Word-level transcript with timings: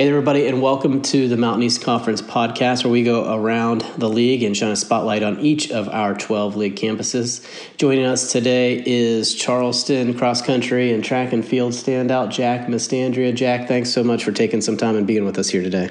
Hey, 0.00 0.08
everybody, 0.08 0.46
and 0.46 0.62
welcome 0.62 1.02
to 1.02 1.28
the 1.28 1.36
Mountain 1.36 1.62
East 1.62 1.82
Conference 1.82 2.22
podcast, 2.22 2.84
where 2.84 2.90
we 2.90 3.02
go 3.04 3.34
around 3.34 3.82
the 3.98 4.08
league 4.08 4.42
and 4.42 4.56
shine 4.56 4.70
a 4.70 4.76
spotlight 4.76 5.22
on 5.22 5.38
each 5.40 5.70
of 5.70 5.90
our 5.90 6.14
12 6.14 6.56
league 6.56 6.76
campuses. 6.76 7.46
Joining 7.76 8.06
us 8.06 8.32
today 8.32 8.82
is 8.86 9.34
Charleston 9.34 10.16
cross 10.16 10.40
country 10.40 10.94
and 10.94 11.04
track 11.04 11.34
and 11.34 11.44
field 11.44 11.74
standout 11.74 12.30
Jack 12.30 12.66
Mastandrea. 12.66 13.34
Jack, 13.34 13.68
thanks 13.68 13.90
so 13.90 14.02
much 14.02 14.24
for 14.24 14.32
taking 14.32 14.62
some 14.62 14.78
time 14.78 14.96
and 14.96 15.06
being 15.06 15.26
with 15.26 15.38
us 15.38 15.50
here 15.50 15.62
today. 15.62 15.90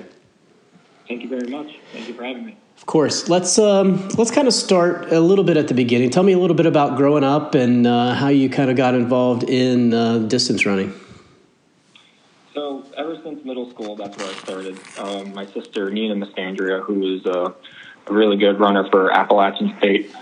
Thank 1.07 1.21
you 1.21 1.30
very 1.30 1.48
much. 1.48 1.78
Thank 1.94 2.07
you 2.07 2.16
for 2.16 2.23
having 2.23 2.48
me. 2.48 2.57
Of 2.78 2.88
course. 2.88 3.30
Let's 3.30 3.60
um, 3.60 4.10
let's 4.18 4.32
kind 4.32 4.48
of 4.48 4.55
start 4.55 5.14
a 5.14 5.20
little 5.20 5.44
bit 5.44 5.55
at 5.55 5.68
the 5.68 5.76
beginning. 5.76 6.10
Tell 6.10 6.23
me 6.23 6.34
a 6.34 6.39
little 6.39 6.55
bit 6.55 6.66
about 6.66 6.98
growing 6.98 7.23
up 7.23 7.54
and 7.54 7.86
uh, 7.86 8.16
how 8.16 8.30
you 8.30 8.50
kind 8.50 8.71
of 8.71 8.76
got 8.76 8.96
involved 8.96 9.44
in 9.44 9.94
uh, 9.94 10.18
distance 10.18 10.66
running 10.66 11.00
ever 13.00 13.18
since 13.23 13.43
middle 13.45 13.70
school, 13.70 13.95
that's 13.95 14.18
where 14.18 14.27
I 14.27 14.34
started. 14.34 14.79
Um, 14.97 15.34
my 15.34 15.45
sister 15.45 15.89
Nina 15.89 16.15
Mastandrea, 16.15 16.83
who 16.83 17.15
is 17.15 17.25
a, 17.25 17.55
a, 18.07 18.14
really 18.14 18.36
good 18.36 18.60
runner 18.60 18.87
for 18.89 19.11
Appalachian 19.11 19.74
State, 19.79 20.14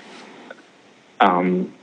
um, 1.19 1.73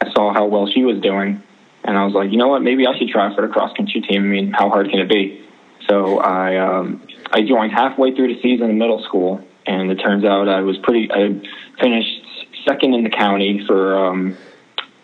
I 0.00 0.12
saw 0.12 0.32
how 0.32 0.46
well 0.46 0.68
she 0.68 0.84
was 0.84 1.00
doing, 1.00 1.42
and 1.82 1.98
I 1.98 2.04
was 2.04 2.14
like, 2.14 2.30
you 2.30 2.36
know 2.36 2.46
what, 2.46 2.62
maybe 2.62 2.86
I 2.86 2.96
should 2.96 3.08
try 3.08 3.34
for 3.34 3.42
the 3.42 3.52
cross 3.52 3.76
country 3.76 4.00
team. 4.00 4.22
I 4.22 4.26
mean, 4.26 4.52
how 4.52 4.68
hard 4.70 4.88
can 4.90 5.00
it 5.00 5.08
be? 5.08 5.44
So 5.88 6.18
I 6.18 6.56
um, 6.56 7.02
I 7.32 7.42
joined 7.42 7.72
halfway 7.72 8.14
through 8.14 8.34
the 8.34 8.40
season 8.40 8.70
in 8.70 8.78
middle 8.78 9.02
school, 9.02 9.40
and 9.66 9.90
it 9.90 9.96
turns 9.96 10.24
out 10.24 10.48
I 10.48 10.60
was 10.60 10.78
pretty. 10.78 11.10
I 11.10 11.40
finished 11.80 12.22
second 12.64 12.94
in 12.94 13.02
the 13.02 13.10
county 13.10 13.64
for 13.66 13.96
um, 13.96 14.36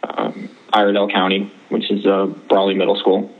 um, 0.04 0.50
Iredell 0.72 1.10
County, 1.10 1.52
which 1.70 1.90
is 1.90 2.06
a 2.06 2.32
Brawley 2.48 2.74
Middle 2.74 2.96
School 2.96 3.33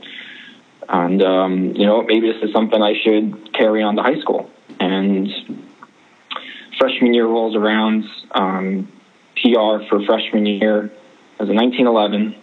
and 0.87 1.21
um, 1.21 1.73
you 1.75 1.85
know 1.85 2.03
maybe 2.03 2.31
this 2.31 2.41
is 2.43 2.53
something 2.53 2.81
I 2.81 2.93
should 3.03 3.53
carry 3.53 3.83
on 3.83 3.95
to 3.95 4.01
high 4.01 4.19
school. 4.19 4.49
And 4.79 5.29
freshman 6.79 7.13
year 7.13 7.25
rolls 7.25 7.55
around, 7.55 8.03
um, 8.31 8.91
PR 9.35 9.85
for 9.89 10.03
freshman 10.05 10.45
year 10.45 10.91
was 11.39 11.49
a 11.49 11.53
1911, 11.53 12.35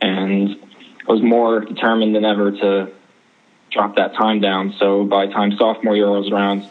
and 0.00 0.56
I 1.08 1.12
was 1.12 1.22
more 1.22 1.60
determined 1.60 2.14
than 2.14 2.24
ever 2.24 2.50
to 2.52 2.92
drop 3.70 3.96
that 3.96 4.14
time 4.14 4.40
down. 4.40 4.74
So 4.78 5.04
by 5.04 5.26
the 5.26 5.32
time 5.32 5.52
sophomore 5.58 5.96
year 5.96 6.06
rolls 6.06 6.30
around, 6.30 6.62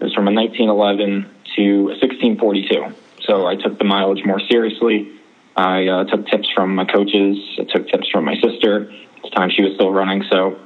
it 0.00 0.04
was 0.04 0.14
from 0.14 0.28
a 0.28 0.32
1911 0.32 1.30
to 1.56 1.62
a 1.62 1.96
1642. 2.00 2.94
So 3.26 3.46
I 3.46 3.56
took 3.56 3.78
the 3.78 3.84
mileage 3.84 4.24
more 4.24 4.40
seriously. 4.50 5.12
I 5.56 5.86
uh, 5.86 6.04
took 6.04 6.26
tips 6.26 6.48
from 6.54 6.74
my 6.74 6.84
coaches. 6.84 7.38
I 7.58 7.64
took 7.64 7.88
tips 7.88 8.08
from 8.10 8.24
my 8.24 8.34
sister. 8.40 8.90
At 8.90 9.22
the 9.22 9.30
time 9.30 9.50
she 9.50 9.62
was 9.62 9.74
still 9.74 9.92
running, 9.92 10.24
so 10.30 10.58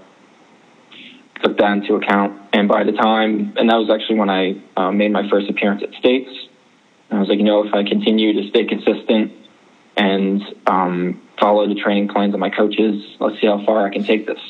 took 1.43 1.59
that 1.59 1.73
into 1.73 1.95
account. 1.95 2.41
And 2.53 2.69
by 2.69 2.85
the 2.85 2.93
time, 2.93 3.55
and 3.57 3.71
that 3.71 3.77
was 3.77 3.91
actually 3.91 4.19
when 4.19 4.31
I 4.31 4.63
uh, 4.77 4.91
made 4.91 5.13
my 5.13 5.29
first 5.29 5.49
appearance 5.49 5.83
at 5.83 5.93
States. 5.95 6.31
I 7.11 7.19
was 7.19 7.29
like, 7.29 7.39
you 7.39 7.45
know, 7.45 7.67
if 7.67 7.73
I 7.73 7.85
continue 7.85 8.35
to 8.43 8.49
stay 8.51 8.65
consistent 8.65 9.33
and 9.97 10.43
um, 10.67 11.23
follow 11.41 11.67
the 11.67 11.75
training 11.75 12.09
plans 12.09 12.35
of 12.35 12.41
my 12.41 12.51
coaches, 12.51 13.03
let's 13.19 13.41
see 13.41 13.47
how 13.47 13.65
far 13.65 13.87
I 13.87 13.91
can 13.91 14.05
take 14.05 14.27
this. 14.27 14.41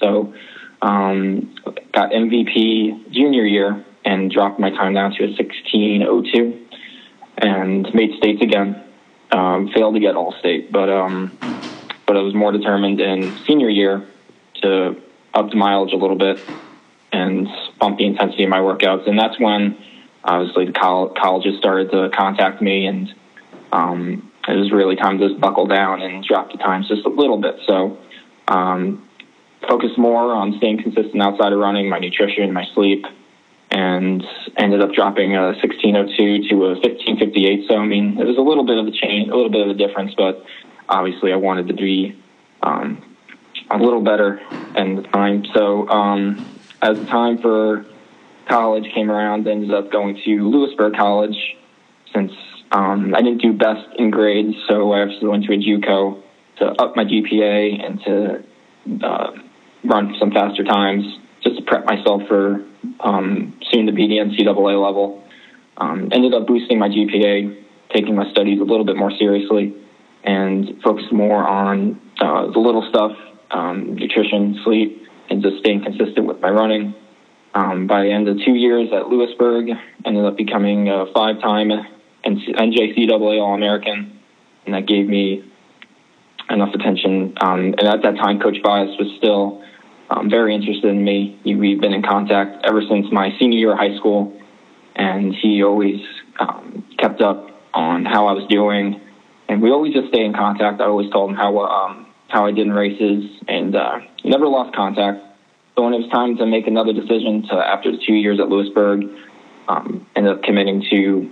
So, 0.00 0.34
um, 0.82 1.54
got 1.92 2.10
MVP 2.10 3.10
junior 3.10 3.44
year 3.44 3.84
and 4.04 4.30
dropped 4.30 4.58
my 4.58 4.70
time 4.70 4.94
down 4.94 5.12
to 5.12 5.24
a 5.24 5.28
16:02, 5.28 6.66
and 7.38 7.94
made 7.94 8.16
states 8.16 8.42
again. 8.42 8.82
Um, 9.32 9.68
failed 9.74 9.94
to 9.94 10.00
get 10.00 10.14
all 10.14 10.32
state, 10.38 10.70
but 10.72 10.88
um, 10.88 11.36
but 12.06 12.16
I 12.16 12.20
was 12.20 12.34
more 12.34 12.52
determined 12.52 13.00
in 13.00 13.36
senior 13.46 13.68
year 13.68 14.06
to 14.62 14.96
up 15.36 15.50
the 15.50 15.56
mileage 15.56 15.92
a 15.92 15.96
little 15.96 16.16
bit 16.16 16.40
and 17.12 17.46
bumped 17.78 17.98
the 17.98 18.06
intensity 18.06 18.44
of 18.44 18.50
my 18.50 18.58
workouts. 18.58 19.08
And 19.08 19.18
that's 19.18 19.38
when 19.38 19.76
obviously 20.24 20.66
the 20.66 20.72
colleges 20.72 21.58
started 21.58 21.90
to 21.90 22.10
contact 22.16 22.60
me 22.60 22.86
and 22.86 23.14
um, 23.72 24.32
it 24.48 24.56
was 24.56 24.72
really 24.72 24.96
time 24.96 25.18
to 25.18 25.28
just 25.28 25.40
buckle 25.40 25.66
down 25.66 26.02
and 26.02 26.24
drop 26.24 26.50
the 26.50 26.58
times 26.58 26.88
just 26.88 27.04
a 27.04 27.08
little 27.08 27.40
bit. 27.40 27.56
So 27.66 27.98
um, 28.48 29.08
focus 29.68 29.90
more 29.98 30.32
on 30.32 30.54
staying 30.58 30.82
consistent 30.82 31.20
outside 31.22 31.52
of 31.52 31.58
running, 31.58 31.88
my 31.88 31.98
nutrition, 31.98 32.52
my 32.52 32.64
sleep, 32.74 33.04
and 33.70 34.24
ended 34.56 34.80
up 34.80 34.92
dropping 34.92 35.36
a 35.36 35.52
1602 35.60 36.48
to 36.48 36.54
a 36.64 36.68
1558. 36.80 37.68
So 37.68 37.76
I 37.76 37.86
mean, 37.86 38.18
it 38.18 38.24
was 38.24 38.38
a 38.38 38.40
little 38.40 38.64
bit 38.64 38.78
of 38.78 38.86
a 38.86 38.92
change, 38.92 39.28
a 39.28 39.34
little 39.34 39.50
bit 39.50 39.62
of 39.62 39.68
a 39.68 39.74
difference, 39.74 40.14
but 40.16 40.44
obviously 40.88 41.32
I 41.32 41.36
wanted 41.36 41.68
to 41.68 41.74
be 41.74 42.16
um, 42.62 43.02
a 43.70 43.78
little 43.78 44.02
better 44.02 44.40
in 44.76 44.96
the 44.96 45.02
time. 45.02 45.44
So 45.54 45.88
um, 45.88 46.46
as 46.82 46.98
the 46.98 47.06
time 47.06 47.38
for 47.38 47.86
college 48.48 48.84
came 48.94 49.10
around, 49.10 49.48
I 49.48 49.52
ended 49.52 49.74
up 49.74 49.90
going 49.90 50.20
to 50.24 50.48
Louisburg 50.48 50.94
College 50.94 51.36
since 52.14 52.32
um, 52.72 53.14
I 53.14 53.22
didn't 53.22 53.42
do 53.42 53.52
best 53.52 53.86
in 53.98 54.10
grades, 54.10 54.54
so 54.68 54.92
I 54.92 55.02
actually 55.02 55.28
went 55.28 55.44
to 55.44 55.52
a 55.52 55.56
JUCO 55.56 56.22
to 56.58 56.64
up 56.82 56.96
my 56.96 57.04
GPA 57.04 57.84
and 57.84 58.00
to 58.04 59.06
uh, 59.06 59.30
run 59.84 60.14
some 60.18 60.30
faster 60.30 60.64
times 60.64 61.04
just 61.42 61.56
to 61.56 61.62
prep 61.62 61.84
myself 61.84 62.22
for 62.28 62.64
um, 63.00 63.58
soon 63.70 63.86
to 63.86 63.92
be 63.92 64.08
the 64.08 64.16
NCAA 64.16 64.82
level. 64.82 65.22
Um, 65.76 66.08
ended 66.12 66.34
up 66.34 66.46
boosting 66.46 66.78
my 66.78 66.88
GPA, 66.88 67.62
taking 67.94 68.14
my 68.14 68.30
studies 68.30 68.60
a 68.60 68.64
little 68.64 68.84
bit 68.84 68.96
more 68.96 69.12
seriously, 69.18 69.74
and 70.24 70.80
focused 70.82 71.12
more 71.12 71.46
on 71.46 72.00
uh, 72.18 72.50
the 72.50 72.58
little 72.58 72.88
stuff 72.88 73.12
um, 73.50 73.94
nutrition, 73.94 74.60
sleep, 74.64 75.02
and 75.30 75.42
just 75.42 75.58
staying 75.58 75.82
consistent 75.82 76.26
with 76.26 76.40
my 76.40 76.50
running. 76.50 76.94
Um, 77.54 77.86
by 77.86 78.02
the 78.02 78.10
end 78.10 78.28
of 78.28 78.36
two 78.44 78.54
years 78.54 78.90
at 78.92 79.08
Louisburg, 79.08 79.70
ended 80.04 80.24
up 80.24 80.36
becoming 80.36 80.88
a 80.88 81.06
five-time 81.14 81.70
NJCAA 82.24 83.40
All-American, 83.40 84.20
and 84.66 84.74
that 84.74 84.86
gave 84.86 85.06
me 85.06 85.50
enough 86.50 86.74
attention. 86.74 87.34
Um, 87.40 87.74
and 87.78 87.82
at 87.82 88.02
that 88.02 88.16
time, 88.16 88.40
Coach 88.40 88.58
Bias 88.62 88.90
was 88.98 89.08
still 89.18 89.64
um, 90.10 90.30
very 90.30 90.54
interested 90.54 90.88
in 90.88 91.02
me. 91.02 91.40
We've 91.44 91.80
been 91.80 91.92
in 91.92 92.02
contact 92.02 92.64
ever 92.64 92.82
since 92.88 93.06
my 93.10 93.30
senior 93.38 93.58
year 93.58 93.72
of 93.72 93.78
high 93.78 93.96
school, 93.96 94.38
and 94.94 95.34
he 95.34 95.62
always 95.62 96.00
um, 96.38 96.84
kept 96.98 97.20
up 97.20 97.50
on 97.74 98.04
how 98.04 98.26
I 98.26 98.32
was 98.32 98.46
doing, 98.48 99.00
and 99.48 99.62
we 99.62 99.70
always 99.70 99.92
just 99.94 100.08
stay 100.08 100.24
in 100.24 100.32
contact. 100.32 100.80
I 100.80 100.84
always 100.84 101.10
told 101.10 101.30
him 101.30 101.36
how 101.36 101.58
um, 101.58 102.05
how 102.28 102.46
I 102.46 102.52
did 102.52 102.66
in 102.66 102.72
races, 102.72 103.24
and 103.48 103.74
uh, 103.74 103.98
never 104.24 104.46
lost 104.46 104.74
contact. 104.74 105.22
So 105.76 105.84
when 105.84 105.94
it 105.94 105.98
was 105.98 106.10
time 106.10 106.36
to 106.38 106.46
make 106.46 106.66
another 106.66 106.92
decision, 106.92 107.42
to 107.50 107.54
after 107.54 107.92
two 108.06 108.14
years 108.14 108.40
at 108.40 108.48
Louisburg, 108.48 109.04
um, 109.68 110.06
ended 110.16 110.32
up 110.32 110.42
committing 110.42 110.82
to 110.90 111.30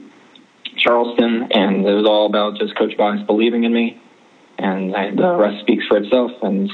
Charleston, 0.77 1.49
and 1.53 1.87
it 1.87 1.95
was 1.95 2.07
all 2.07 2.27
about 2.27 2.59
just 2.59 2.77
Coach 2.77 2.97
Bias 2.97 3.23
believing 3.27 3.65
in 3.65 3.73
me, 3.73 4.01
and 4.59 4.95
I, 4.95 5.15
the 5.15 5.37
rest 5.37 5.61
speaks 5.61 5.85
for 5.87 5.97
itself. 5.97 6.31
And 6.43 6.71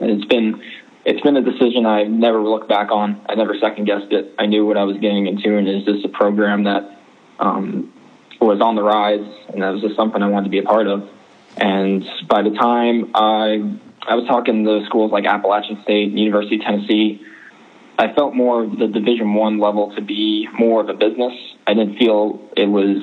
it's 0.00 0.24
been 0.26 0.60
it's 1.04 1.20
been 1.20 1.36
a 1.36 1.42
decision 1.42 1.86
I've 1.86 2.10
never 2.10 2.40
looked 2.40 2.68
back 2.68 2.90
on. 2.90 3.20
I 3.28 3.34
never 3.34 3.54
second 3.60 3.86
guessed 3.86 4.12
it. 4.12 4.34
I 4.38 4.46
knew 4.46 4.66
what 4.66 4.76
I 4.76 4.84
was 4.84 4.96
getting 4.98 5.26
into, 5.26 5.56
and 5.56 5.68
it's 5.68 5.86
just 5.86 6.04
a 6.04 6.08
program 6.08 6.64
that 6.64 6.98
um, 7.38 7.92
was 8.40 8.60
on 8.60 8.74
the 8.74 8.82
rise, 8.82 9.26
and 9.52 9.62
that 9.62 9.70
was 9.70 9.82
just 9.82 9.96
something 9.96 10.22
I 10.22 10.28
wanted 10.28 10.44
to 10.44 10.50
be 10.50 10.58
a 10.58 10.62
part 10.62 10.86
of. 10.86 11.08
And 11.56 12.04
by 12.28 12.42
the 12.42 12.50
time 12.50 13.12
I 13.14 13.78
I 14.06 14.14
was 14.16 14.26
talking 14.26 14.64
to 14.64 14.84
schools 14.86 15.12
like 15.12 15.26
Appalachian 15.26 15.80
State, 15.82 16.10
University 16.10 16.56
of 16.56 16.62
Tennessee, 16.62 17.24
I 17.98 18.12
felt 18.14 18.34
more 18.34 18.66
the 18.66 18.88
Division 18.88 19.34
One 19.34 19.58
level 19.58 19.94
to 19.94 20.02
be 20.02 20.48
more 20.58 20.80
of 20.80 20.88
a 20.88 20.94
business. 20.94 21.32
I 21.66 21.74
didn't 21.74 21.98
feel 21.98 22.50
it 22.56 22.66
was 22.66 23.02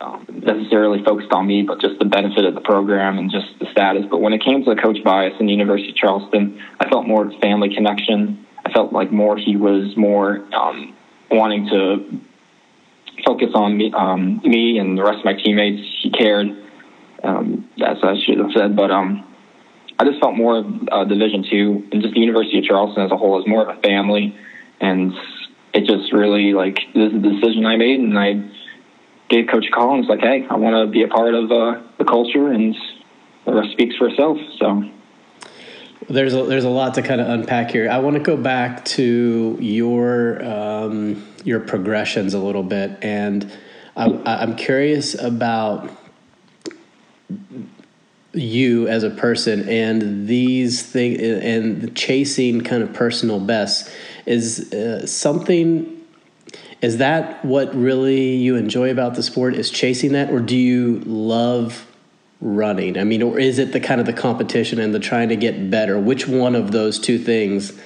um, 0.00 0.26
necessarily 0.28 1.02
focused 1.04 1.32
on 1.32 1.46
me, 1.46 1.62
but 1.62 1.80
just 1.80 1.98
the 1.98 2.04
benefit 2.04 2.44
of 2.44 2.54
the 2.54 2.60
program 2.60 3.18
and 3.18 3.30
just 3.30 3.46
the 3.58 3.66
status. 3.72 4.04
But 4.10 4.20
when 4.20 4.32
it 4.32 4.42
came 4.42 4.64
to 4.64 4.74
the 4.74 4.80
Coach 4.80 5.02
Bias 5.04 5.34
in 5.40 5.48
University 5.48 5.90
of 5.90 5.96
Charleston, 5.96 6.62
I 6.80 6.88
felt 6.88 7.06
more 7.06 7.30
family 7.42 7.74
connection. 7.74 8.46
I 8.64 8.72
felt 8.72 8.92
like 8.92 9.10
more 9.10 9.36
he 9.36 9.56
was 9.56 9.96
more 9.96 10.44
um, 10.54 10.94
wanting 11.30 11.68
to 11.68 12.20
focus 13.26 13.50
on 13.54 13.76
me, 13.76 13.92
um, 13.92 14.40
me 14.44 14.78
and 14.78 14.96
the 14.96 15.02
rest 15.02 15.18
of 15.18 15.24
my 15.24 15.34
teammates. 15.34 15.86
He 16.00 16.10
cared 16.10 16.56
um, 17.22 17.68
as 17.84 17.98
I 18.02 18.16
should 18.24 18.38
have 18.38 18.52
said. 18.56 18.76
But 18.76 18.90
um, 18.90 19.24
I 19.98 20.04
just 20.04 20.20
felt 20.20 20.36
more 20.36 20.58
of 20.58 20.66
uh, 20.90 21.04
Division 21.04 21.44
two 21.50 21.88
and 21.92 22.02
just 22.02 22.14
the 22.14 22.20
University 22.20 22.58
of 22.58 22.64
Charleston 22.64 23.04
as 23.04 23.10
a 23.10 23.16
whole 23.16 23.40
is 23.40 23.46
more 23.46 23.68
of 23.68 23.76
a 23.76 23.80
family, 23.80 24.36
and 24.80 25.12
it 25.74 25.86
just 25.86 26.12
really 26.12 26.52
like 26.52 26.78
this 26.94 27.12
is 27.12 27.22
the 27.22 27.30
decision 27.30 27.66
I 27.66 27.76
made, 27.76 28.00
and 28.00 28.18
I 28.18 28.50
gave 29.28 29.48
Coach 29.48 29.66
Collins 29.74 30.06
like, 30.08 30.20
hey, 30.20 30.46
I 30.48 30.56
want 30.56 30.74
to 30.74 30.90
be 30.90 31.02
a 31.02 31.08
part 31.08 31.34
of 31.34 31.50
uh, 31.52 31.82
the 31.98 32.04
culture, 32.04 32.48
and 32.52 32.74
the 33.44 33.54
rest 33.54 33.72
speaks 33.72 33.96
for 33.96 34.08
itself. 34.08 34.38
So. 34.58 34.84
There's 36.08 36.32
a, 36.32 36.44
there's 36.44 36.64
a 36.64 36.70
lot 36.70 36.94
to 36.94 37.02
kind 37.02 37.20
of 37.20 37.28
unpack 37.28 37.70
here. 37.70 37.90
I 37.90 37.98
want 37.98 38.16
to 38.16 38.22
go 38.22 38.36
back 38.36 38.84
to 38.86 39.58
your 39.60 40.42
um, 40.42 41.26
your 41.44 41.60
progressions 41.60 42.32
a 42.32 42.38
little 42.38 42.62
bit, 42.62 42.92
and 43.02 43.52
I'm, 43.94 44.22
I'm 44.26 44.56
curious 44.56 45.20
about 45.20 45.90
you 48.38 48.88
as 48.88 49.02
a 49.02 49.10
person 49.10 49.68
and 49.68 50.26
these 50.26 50.82
things 50.82 51.20
and 51.20 51.96
chasing 51.96 52.60
kind 52.60 52.82
of 52.82 52.92
personal 52.92 53.40
bests 53.40 53.92
is 54.26 54.72
uh, 54.72 55.06
something 55.06 55.94
is 56.80 56.98
that 56.98 57.44
what 57.44 57.74
really 57.74 58.36
you 58.36 58.54
enjoy 58.56 58.90
about 58.90 59.14
the 59.14 59.22
sport 59.22 59.54
is 59.54 59.70
chasing 59.70 60.12
that 60.12 60.30
or 60.30 60.40
do 60.40 60.56
you 60.56 61.00
love 61.00 61.86
running 62.40 62.96
i 62.98 63.04
mean 63.04 63.22
or 63.22 63.38
is 63.38 63.58
it 63.58 63.72
the 63.72 63.80
kind 63.80 64.00
of 64.00 64.06
the 64.06 64.12
competition 64.12 64.78
and 64.78 64.94
the 64.94 65.00
trying 65.00 65.28
to 65.28 65.36
get 65.36 65.70
better 65.70 65.98
which 65.98 66.28
one 66.28 66.54
of 66.54 66.70
those 66.70 66.98
two 66.98 67.18
things 67.18 67.78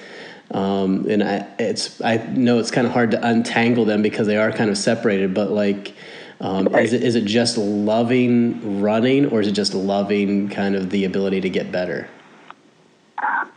um, 0.51 1.07
and 1.09 1.23
I, 1.23 1.47
it's 1.57 1.99
I 2.01 2.17
know 2.17 2.59
it's 2.59 2.69
kind 2.69 2.85
of 2.85 2.93
hard 2.93 3.11
to 3.11 3.27
untangle 3.27 3.85
them 3.85 4.01
because 4.03 4.27
they 4.27 4.37
are 4.37 4.51
kind 4.51 4.69
of 4.69 4.77
separated. 4.77 5.33
But 5.33 5.49
like, 5.49 5.95
um, 6.41 6.65
right. 6.67 6.83
is 6.83 6.93
it 6.93 7.03
is 7.03 7.15
it 7.15 7.25
just 7.25 7.57
loving 7.57 8.81
running, 8.81 9.27
or 9.27 9.41
is 9.41 9.47
it 9.47 9.53
just 9.53 9.73
loving 9.73 10.49
kind 10.49 10.75
of 10.75 10.89
the 10.89 11.05
ability 11.05 11.41
to 11.41 11.49
get 11.49 11.71
better? 11.71 12.09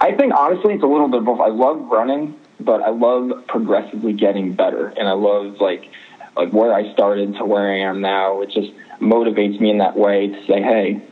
I 0.01 0.15
think 0.15 0.35
honestly, 0.35 0.75
it's 0.75 0.83
a 0.83 0.87
little 0.87 1.09
bit 1.09 1.21
of 1.21 1.25
both. 1.25 1.41
I 1.41 1.49
love 1.49 1.81
running, 1.91 2.39
but 2.61 2.83
I 2.83 2.91
love 2.91 3.47
progressively 3.49 4.13
getting 4.13 4.55
better, 4.55 4.89
and 4.89 5.09
I 5.09 5.13
love 5.13 5.61
like 5.61 5.91
like 6.37 6.53
where 6.53 6.73
I 6.73 6.93
started 6.93 7.35
to 7.37 7.45
where 7.45 7.73
I 7.73 7.79
am 7.81 8.01
now. 8.01 8.43
It 8.43 8.51
just 8.51 8.71
motivates 9.01 9.61
me 9.61 9.71
in 9.71 9.79
that 9.79 9.97
way 9.97 10.29
to 10.29 10.47
say, 10.47 10.63
hey, 10.63 11.03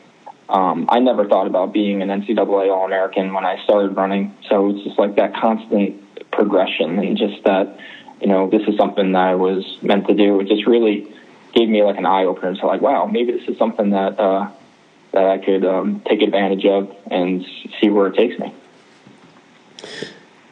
um, 0.49 0.87
I 0.91 1.01
never 1.01 1.27
thought 1.27 1.47
about 1.47 1.73
being 1.73 2.03
an 2.03 2.09
NCAA 2.09 2.71
All 2.71 2.85
American 2.85 3.33
when 3.33 3.45
I 3.45 3.63
started 3.65 3.97
running. 3.97 4.35
So 4.49 4.71
it's 4.71 4.85
just 4.85 4.99
like 4.99 5.17
that 5.17 5.35
constant 5.35 6.01
progression 6.31 6.99
and 6.99 7.17
just 7.17 7.43
that, 7.45 7.79
you 8.21 8.27
know, 8.27 8.51
this 8.51 8.63
is 8.69 8.77
something 8.77 9.13
that 9.13 9.19
I 9.19 9.35
was 9.35 9.65
meant 9.83 10.07
to 10.09 10.15
do. 10.15 10.41
It 10.41 10.49
just 10.49 10.67
really 10.67 11.14
gave 11.55 11.69
me 11.69 11.83
like 11.83 11.97
an 11.97 12.07
eye 12.07 12.25
opener 12.25 12.55
to 12.55 12.67
like, 12.67 12.81
wow, 12.81 13.07
maybe 13.07 13.33
this 13.33 13.49
is 13.49 13.57
something 13.59 13.91
that 13.91 14.19
uh, 14.19 14.51
that 15.13 15.25
I 15.25 15.39
could 15.39 15.65
um, 15.65 16.03
take 16.07 16.23
advantage 16.23 16.65
of 16.67 16.95
and 17.11 17.45
see 17.81 17.89
where 17.89 18.09
it 18.09 18.17
takes 18.17 18.39
me. 18.39 18.53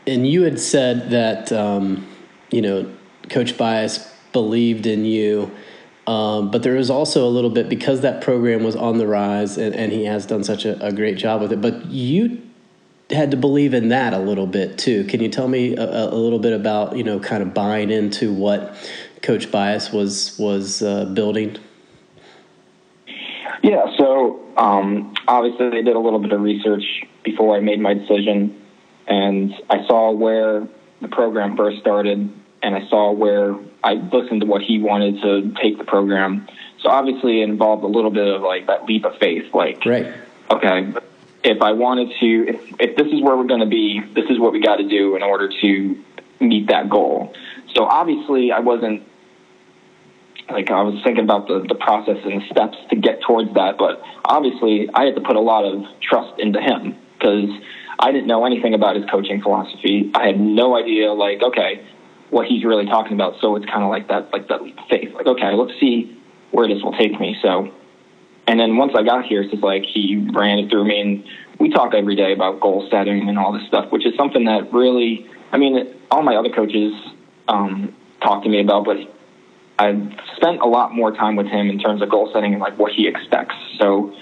And 0.07 0.27
you 0.27 0.43
had 0.43 0.61
said 0.61 1.11
that 1.11 1.53
um, 1.53 2.07
you 2.51 2.63
know 2.63 2.93
Coach 3.29 3.57
Bias 3.57 4.11
believed 4.33 4.87
in 4.87 5.05
you 5.05 5.51
um, 6.07 6.51
but 6.51 6.65
there 6.65 6.75
was 6.75 6.91
also 6.91 7.27
a 7.27 7.31
little 7.31 7.51
bit 7.51 7.69
because 7.69 8.01
that 8.01 8.23
program 8.23 8.65
was 8.65 8.75
on 8.75 8.99
the 8.99 9.07
rise 9.07 9.57
and, 9.57 9.75
and 9.75 9.93
he 9.93 10.05
has 10.05 10.27
done 10.27 10.43
such 10.43 10.65
a, 10.65 10.85
a, 10.85 10.93
great 10.93 11.17
job 11.17 11.41
with 11.41 11.53
it. 11.53 11.61
But 11.61 11.87
you 11.87 12.43
had 13.11 13.31
to 13.31 13.37
believe 13.37 13.73
in 13.73 13.89
that 13.89 14.13
a 14.13 14.19
little 14.19 14.49
bit 14.49 14.79
too. 14.79 15.05
Can 15.05 15.21
you 15.21 15.29
tell 15.29 15.47
me 15.47 15.77
a, 15.77 16.09
a 16.11 16.17
little 16.17 16.41
bit 16.41 16.53
about 16.55 16.97
you 16.97 17.05
know 17.05 17.21
kind 17.21 17.43
of 17.43 17.55
buying 17.55 17.91
into 17.91 18.33
what 18.33 18.75
Coach 19.23 19.51
Bias 19.51 19.93
was 19.93 20.37
was 20.39 20.83
uh, 20.83 21.07
building? 21.07 21.57
Yeah, 23.63 23.87
so 23.97 24.41
um, 24.57 25.15
obviously 25.29 25.67
I 25.67 25.83
did 25.83 25.95
a 25.95 25.99
little 25.99 26.19
bit 26.19 26.33
of 26.33 26.41
research 26.41 26.83
before 27.23 27.57
I 27.57 27.61
made 27.61 27.81
my 27.81 27.95
decision, 27.95 28.61
and 29.07 29.55
I 29.71 29.87
saw 29.87 30.11
where 30.11 30.67
the 31.01 31.09
program 31.09 31.57
first 31.57 31.81
started 31.81 32.33
and 32.63 32.77
I 32.77 32.89
saw 32.89 33.11
where 33.11 33.57
I 33.83 33.95
listened 33.95 34.43
to 34.43 34.47
what 34.47 34.63
he 34.63 34.79
wanted 34.79 35.21
to 35.23 35.53
take 35.61 35.79
the 35.79 35.85
program. 35.85 36.47
So 36.81 36.89
obviously, 36.89 37.43
it 37.43 37.45
involved 37.49 37.83
a 37.85 37.89
little 37.89 38.11
bit 38.11 38.27
of 38.27 38.43
like 38.43 38.67
that 38.69 38.87
leap 38.87 39.05
of 39.05 39.17
faith. 39.19 39.53
Like, 39.53 39.85
right. 39.85 40.13
okay, 40.51 40.93
if 41.43 41.61
I 41.61 41.73
wanted 41.73 42.13
to, 42.21 42.49
if, 42.49 42.81
if 42.81 42.97
this 42.97 43.09
is 43.09 43.21
where 43.21 43.37
we're 43.37 43.47
going 43.47 43.61
to 43.61 43.67
be, 43.67 44.01
this 44.15 44.31
is 44.31 44.39
what 44.39 44.53
we 44.53 44.61
got 44.61 44.77
to 44.77 44.89
do 44.89 45.17
in 45.17 45.23
order 45.23 45.51
to 45.61 46.05
meet 46.41 46.69
that 46.69 46.89
goal. 46.89 47.35
So 47.75 47.85
obviously, 47.85 48.53
I 48.53 48.61
wasn't 48.61 49.03
like 50.53 50.71
I 50.71 50.83
was 50.83 51.01
thinking 51.03 51.25
about 51.25 51.49
the, 51.49 51.65
the 51.67 51.75
process 51.75 52.19
and 52.25 52.41
the 52.41 52.47
steps 52.51 52.77
to 52.91 52.97
get 52.97 53.21
towards 53.23 53.53
that, 53.55 53.79
but 53.79 54.03
obviously, 54.25 54.89
I 54.95 55.05
had 55.05 55.15
to 55.17 55.21
put 55.21 55.37
a 55.37 55.41
lot 55.41 55.65
of 55.65 55.85
trust 56.01 56.39
into 56.39 56.61
him 56.61 56.97
because 57.19 57.51
I 57.99 58.13
didn't 58.13 58.27
know 58.27 58.45
anything 58.45 58.75
about 58.75 58.97
his 58.97 59.05
coaching 59.11 59.41
philosophy. 59.43 60.11
I 60.15 60.27
had 60.27 60.41
no 60.41 60.77
idea, 60.77 61.13
like, 61.13 61.43
okay, 61.43 61.85
what 62.31 62.47
he's 62.47 62.65
really 62.65 62.87
talking 62.87 63.13
about. 63.13 63.35
So 63.41 63.57
it's 63.57 63.67
kind 63.67 63.83
of 63.83 63.91
like 63.91 64.09
that, 64.09 64.33
like 64.33 64.49
that 64.49 64.61
faith. 64.89 65.15
Like, 65.15 65.27
okay, 65.27 65.53
let's 65.55 65.79
see 65.79 66.19
where 66.51 66.67
this 66.67 66.83
will 66.83 66.97
take 66.97 67.19
me. 67.21 67.37
So, 67.43 67.73
and 68.47 68.59
then 68.59 68.77
once 68.77 68.93
I 68.97 69.03
got 69.03 69.25
here, 69.27 69.43
it's 69.43 69.51
just 69.51 69.63
like 69.63 69.85
he 69.85 70.29
ran 70.35 70.59
it 70.59 70.71
through 70.71 70.85
me, 70.85 71.01
and 71.01 71.25
we 71.61 71.71
talk 71.71 71.95
every 71.95 72.17
day 72.17 72.33
about 72.33 72.61
goal 72.61 72.89
setting 72.91 73.29
and 73.29 73.39
all 73.39 73.53
this 73.53 73.67
stuff, 73.69 73.93
which 73.93 74.05
is 74.05 74.15
something 74.17 74.45
that 74.45 74.73
really, 74.73 75.27
I 75.53 75.59
mean, 75.59 75.95
all 76.11 76.23
my 76.23 76.37
other 76.37 76.51
coaches 76.51 76.93
um, 77.49 77.95
talk 78.21 78.43
to 78.43 78.49
me 78.49 78.61
about, 78.61 78.85
but 78.85 78.97
I've 79.79 80.13
spent 80.37 80.61
a 80.61 80.67
lot 80.67 80.95
more 80.95 81.13
time 81.13 81.37
with 81.37 81.47
him 81.47 81.71
in 81.71 81.79
terms 81.79 82.03
of 82.03 82.11
goal 82.11 82.31
setting 82.33 82.53
and 82.53 82.61
like 82.61 82.79
what 82.79 82.93
he 82.93 83.09
expects. 83.09 83.55
So 83.79 84.15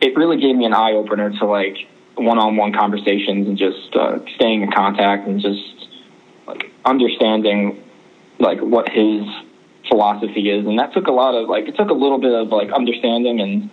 it 0.00 0.16
really 0.16 0.40
gave 0.40 0.56
me 0.56 0.64
an 0.64 0.74
eye 0.74 0.92
opener 0.92 1.30
to 1.38 1.46
like 1.46 1.76
one-on-one 2.16 2.72
conversations 2.72 3.46
and 3.46 3.56
just 3.56 3.94
uh, 3.94 4.18
staying 4.34 4.62
in 4.62 4.72
contact 4.72 5.26
and 5.26 5.40
just 5.40 5.88
like 6.46 6.70
understanding 6.84 7.82
like 8.38 8.60
what 8.60 8.88
his 8.88 9.22
philosophy 9.88 10.50
is, 10.50 10.66
and 10.66 10.78
that 10.78 10.92
took 10.92 11.06
a 11.06 11.12
lot 11.12 11.34
of 11.34 11.48
like 11.48 11.66
it 11.66 11.76
took 11.76 11.90
a 11.90 11.94
little 11.94 12.18
bit 12.18 12.32
of 12.32 12.48
like 12.48 12.70
understanding 12.72 13.40
and 13.40 13.70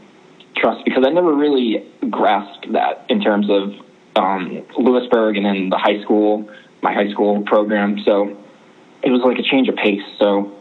trust 0.55 0.85
because 0.85 1.03
I 1.05 1.09
never 1.09 1.33
really 1.33 1.85
grasped 2.09 2.71
that 2.71 3.05
in 3.09 3.21
terms 3.21 3.47
of 3.49 3.73
um, 4.15 4.65
Louisburg 4.77 5.37
and 5.37 5.45
then 5.45 5.69
the 5.69 5.77
high 5.77 6.01
school, 6.01 6.49
my 6.81 6.93
high 6.93 7.11
school 7.11 7.43
program. 7.43 7.99
So 8.05 8.37
it 9.03 9.11
was 9.11 9.21
like 9.23 9.37
a 9.37 9.43
change 9.43 9.67
of 9.67 9.75
pace. 9.75 10.03
So 10.17 10.53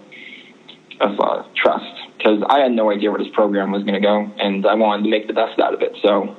of 1.00 1.18
uh, 1.20 1.42
trust 1.54 1.84
because 2.16 2.42
I 2.48 2.60
had 2.60 2.72
no 2.72 2.90
idea 2.90 3.10
where 3.10 3.18
this 3.18 3.32
program 3.34 3.70
was 3.70 3.82
going 3.82 3.94
to 3.94 4.00
go, 4.00 4.30
and 4.38 4.66
I 4.66 4.74
wanted 4.74 5.04
to 5.04 5.10
make 5.10 5.26
the 5.26 5.34
best 5.34 5.60
out 5.60 5.74
of 5.74 5.82
it. 5.82 5.96
So 6.02 6.36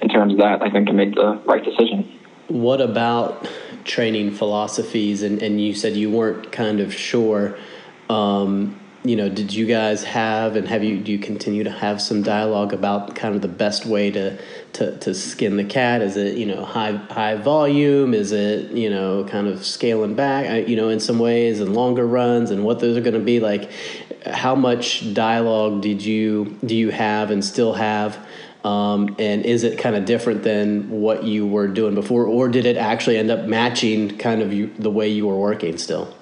in 0.00 0.08
terms 0.08 0.32
of 0.32 0.38
that, 0.38 0.62
I 0.62 0.70
think 0.70 0.88
I 0.88 0.92
made 0.92 1.14
the 1.14 1.40
right 1.44 1.62
decision. 1.62 2.18
What 2.48 2.80
about 2.80 3.48
training 3.84 4.30
philosophies, 4.32 5.22
and, 5.22 5.42
and 5.42 5.60
you 5.60 5.74
said 5.74 5.94
you 5.94 6.10
weren't 6.10 6.52
kind 6.52 6.80
of 6.80 6.94
sure. 6.94 7.58
Um, 8.08 8.80
you 9.08 9.16
know, 9.16 9.28
did 9.28 9.52
you 9.52 9.66
guys 9.66 10.04
have 10.04 10.56
and 10.56 10.66
have 10.68 10.82
you 10.82 10.98
do 10.98 11.12
you 11.12 11.18
continue 11.18 11.64
to 11.64 11.70
have 11.70 12.00
some 12.00 12.22
dialogue 12.22 12.72
about 12.72 13.14
kind 13.14 13.34
of 13.34 13.42
the 13.42 13.48
best 13.48 13.86
way 13.86 14.10
to 14.10 14.38
to, 14.74 14.98
to 14.98 15.14
skin 15.14 15.56
the 15.56 15.64
cat? 15.64 16.02
Is 16.02 16.16
it 16.16 16.36
you 16.36 16.46
know 16.46 16.64
high 16.64 16.92
high 16.92 17.36
volume? 17.36 18.14
Is 18.14 18.32
it 18.32 18.70
you 18.72 18.90
know 18.90 19.24
kind 19.24 19.46
of 19.46 19.64
scaling 19.64 20.14
back? 20.14 20.68
You 20.68 20.76
know, 20.76 20.88
in 20.88 21.00
some 21.00 21.18
ways 21.18 21.60
and 21.60 21.74
longer 21.74 22.06
runs 22.06 22.50
and 22.50 22.64
what 22.64 22.80
those 22.80 22.96
are 22.96 23.02
going 23.02 23.14
to 23.14 23.20
be 23.20 23.40
like. 23.40 23.70
How 24.26 24.56
much 24.56 25.14
dialogue 25.14 25.82
did 25.82 26.02
you 26.02 26.58
do 26.64 26.74
you 26.74 26.90
have 26.90 27.30
and 27.30 27.44
still 27.44 27.74
have? 27.74 28.18
Um, 28.64 29.14
and 29.20 29.46
is 29.46 29.62
it 29.62 29.78
kind 29.78 29.94
of 29.94 30.06
different 30.06 30.42
than 30.42 30.90
what 30.90 31.22
you 31.22 31.46
were 31.46 31.68
doing 31.68 31.94
before, 31.94 32.26
or 32.26 32.48
did 32.48 32.66
it 32.66 32.76
actually 32.76 33.16
end 33.16 33.30
up 33.30 33.44
matching 33.44 34.18
kind 34.18 34.42
of 34.42 34.52
you, 34.52 34.72
the 34.76 34.90
way 34.90 35.08
you 35.08 35.28
were 35.28 35.38
working 35.38 35.78
still? 35.78 36.12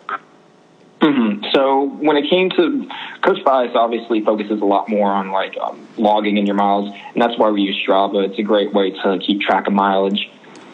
Mm-hmm. 1.04 1.44
So 1.52 1.90
when 2.00 2.16
it 2.16 2.30
came 2.30 2.48
to 2.50 2.88
Coach 3.22 3.44
Bias, 3.44 3.72
obviously 3.74 4.24
focuses 4.24 4.60
a 4.60 4.64
lot 4.64 4.88
more 4.88 5.12
on 5.12 5.30
like 5.30 5.54
um, 5.58 5.86
logging 5.98 6.38
in 6.38 6.46
your 6.46 6.56
miles, 6.56 6.94
and 7.12 7.22
that's 7.22 7.38
why 7.38 7.50
we 7.50 7.60
use 7.60 7.76
Strava. 7.86 8.26
It's 8.26 8.38
a 8.38 8.42
great 8.42 8.72
way 8.72 8.90
to 8.90 9.18
keep 9.24 9.40
track 9.40 9.66
of 9.66 9.74
mileage 9.74 10.30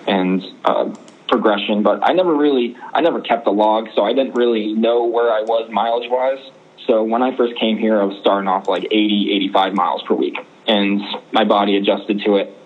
and 0.07 0.43
uh, 0.65 0.95
progression. 1.29 1.83
But 1.83 2.09
I 2.09 2.13
never 2.13 2.35
really, 2.35 2.77
I 2.95 3.01
never 3.01 3.21
kept 3.21 3.47
a 3.49 3.51
log, 3.51 3.89
so 3.95 4.03
I 4.03 4.13
didn't 4.13 4.35
really 4.35 4.73
know 4.73 5.05
where 5.05 5.33
I 5.33 5.43
was 5.43 5.69
mileage 5.71 6.09
wise. 6.11 6.53
So 6.87 7.03
when 7.03 7.23
I 7.23 7.37
first 7.37 7.59
came 7.59 7.77
here, 7.77 8.01
I 8.01 8.05
was 8.05 8.19
starting 8.21 8.49
off 8.49 8.69
like 8.69 8.85
80, 8.85 9.33
85 9.33 9.75
miles 9.75 10.03
per 10.05 10.15
week 10.15 10.37
and 10.71 11.01
my 11.33 11.45
body 11.45 11.77
adjusted 11.77 12.23
to 12.25 12.37
it. 12.37 12.57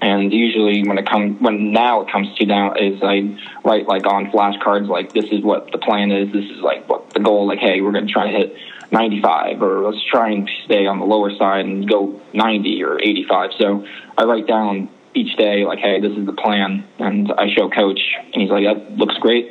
And 0.00 0.32
usually, 0.32 0.86
when 0.86 0.96
it 0.98 1.08
comes, 1.08 1.40
when 1.40 1.72
now 1.72 2.02
it 2.02 2.12
comes 2.12 2.32
to 2.36 2.46
now, 2.46 2.74
is 2.74 3.02
I 3.02 3.36
write 3.64 3.88
like 3.88 4.06
on 4.06 4.26
flashcards, 4.26 4.88
like 4.88 5.12
this 5.12 5.26
is 5.32 5.42
what 5.42 5.72
the 5.72 5.78
plan 5.78 6.12
is. 6.12 6.32
This 6.32 6.44
is 6.44 6.60
like 6.62 6.88
what 6.88 7.10
the 7.10 7.20
goal. 7.20 7.48
Like, 7.48 7.58
hey, 7.58 7.80
we're 7.80 7.92
going 7.92 8.06
to 8.06 8.12
try 8.12 8.30
to 8.30 8.36
hit 8.36 8.54
95, 8.92 9.60
or 9.60 9.82
let's 9.90 10.02
try 10.04 10.30
and 10.30 10.48
stay 10.64 10.86
on 10.86 11.00
the 11.00 11.04
lower 11.04 11.34
side 11.36 11.66
and 11.66 11.88
go 11.88 12.20
90 12.32 12.84
or 12.84 13.00
85. 13.00 13.50
So 13.58 13.86
I 14.16 14.24
write 14.24 14.46
down 14.46 14.88
each 15.14 15.36
day, 15.36 15.64
like, 15.64 15.80
hey, 15.80 16.00
this 16.00 16.16
is 16.16 16.26
the 16.26 16.32
plan, 16.32 16.86
and 16.98 17.32
I 17.32 17.52
show 17.54 17.68
coach, 17.68 18.00
and 18.32 18.40
he's 18.40 18.50
like, 18.50 18.64
that 18.64 18.96
looks 18.96 19.16
great, 19.18 19.50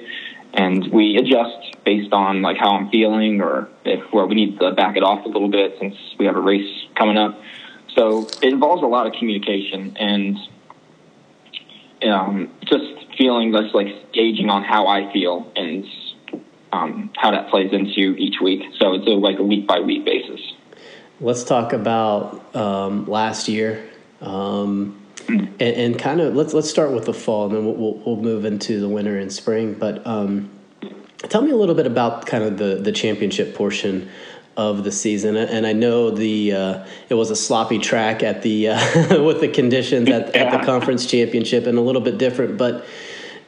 and 0.54 0.88
we 0.94 1.18
adjust 1.18 1.84
based 1.84 2.14
on 2.14 2.42
like 2.42 2.58
how 2.58 2.72
I'm 2.78 2.90
feeling, 2.90 3.42
or 3.42 3.68
if 3.84 4.02
well, 4.14 4.28
we 4.28 4.36
need 4.36 4.60
to 4.60 4.72
back 4.72 4.96
it 4.96 5.04
off 5.04 5.26
a 5.26 5.30
little 5.30 5.50
bit 5.50 5.76
since 5.80 5.96
we 6.18 6.26
have 6.26 6.36
a 6.36 6.42
race 6.42 6.86
coming 6.96 7.18
up. 7.18 7.40
So 7.96 8.28
it 8.42 8.54
involves 8.54 8.84
a 8.84 8.88
lot 8.88 9.08
of 9.08 9.14
communication 9.14 9.98
and 9.98 10.38
um, 12.04 12.52
just 12.66 12.86
feeling 13.18 13.52
that's 13.52 13.74
like 13.74 14.12
gauging 14.12 14.50
on 14.50 14.64
how 14.64 14.88
I 14.88 15.12
feel 15.12 15.52
and 15.56 15.86
um, 16.72 17.12
how 17.16 17.32
that 17.32 17.50
plays 17.50 17.72
into 17.72 18.16
each 18.18 18.36
week. 18.42 18.62
So 18.80 18.94
it's 18.94 19.08
a, 19.08 19.12
like 19.12 19.40
a 19.40 19.44
week 19.44 19.68
by 19.68 19.80
week 19.80 20.06
basis. 20.06 20.42
Let's 21.20 21.44
talk 21.44 21.74
about 21.74 22.56
um, 22.56 23.06
last 23.08 23.48
year. 23.48 23.90
Um, 24.22 25.04
and, 25.28 25.60
and, 25.60 26.00
kind 26.00 26.22
of 26.22 26.36
let's 26.36 26.54
let's 26.54 26.70
start 26.70 26.92
with 26.92 27.06
the 27.06 27.14
fall, 27.14 27.48
and 27.48 27.56
then 27.56 27.66
we'll, 27.66 27.96
we'll, 28.06 28.16
move 28.16 28.46
into 28.46 28.80
the 28.80 28.88
winter 28.88 29.18
and 29.18 29.32
spring. 29.32 29.74
But 29.74 30.06
um, 30.08 30.50
tell 31.30 31.42
me 31.42 31.52
a 31.52 31.56
little 31.56 31.76
bit 31.76 31.86
about 31.86 32.26
kind 32.26 32.44
of 32.44 32.58
the 32.58 32.76
the 32.76 32.92
championship 32.92 33.54
portion 33.54 34.10
of 34.58 34.84
the 34.84 34.92
season. 34.92 35.38
And 35.38 35.66
I 35.66 35.72
know 35.72 36.10
the 36.10 36.52
uh, 36.52 36.86
it 37.10 37.14
was 37.14 37.30
a 37.30 37.36
sloppy 37.36 37.78
track 37.78 38.24
at 38.24 38.42
the 38.42 38.70
uh, 38.70 39.24
with 39.24 39.40
the 39.40 39.48
conditions 39.48 40.10
at, 40.10 40.36
yeah. 40.36 40.44
at 40.44 40.60
the 40.60 40.66
conference 40.66 41.06
championship 41.06 41.68
and 41.68 41.78
a 41.78 41.82
little 41.82 42.02
bit 42.02 42.18
different. 42.18 42.58
But 42.58 42.84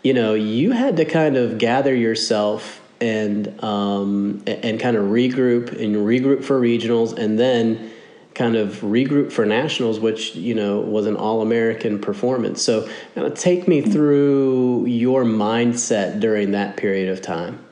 you 0.04 0.14
know, 0.14 0.36
you 0.36 0.72
had 0.72 0.96
to 0.98 1.06
kind 1.06 1.36
of 1.36 1.58
gather 1.58 1.94
yourself 1.94 2.82
and 3.02 3.62
um, 3.64 4.44
and 4.46 4.80
kind 4.80 4.96
of 4.96 5.06
regroup 5.06 5.72
and 5.72 5.96
regroup 5.96 6.44
for 6.44 6.62
regionals, 6.62 7.18
and 7.18 7.40
then 7.40 7.92
kind 8.36 8.56
of 8.56 8.76
regroup 8.82 9.32
for 9.32 9.46
nationals, 9.46 10.00
which 10.00 10.36
you 10.36 10.54
know 10.54 10.80
was 10.80 11.08
an 11.08 11.16
all 11.16 11.42
American 11.42 12.00
performance. 12.00 12.62
So, 12.62 12.88
kind 13.16 13.26
of 13.26 13.34
take 13.34 13.68
me 13.68 13.82
through 13.82 14.86
your 14.86 15.24
mindset 15.24 16.20
during 16.20 16.52
that 16.52 16.78
period 16.78 17.10
of 17.10 17.22
time. 17.22 17.66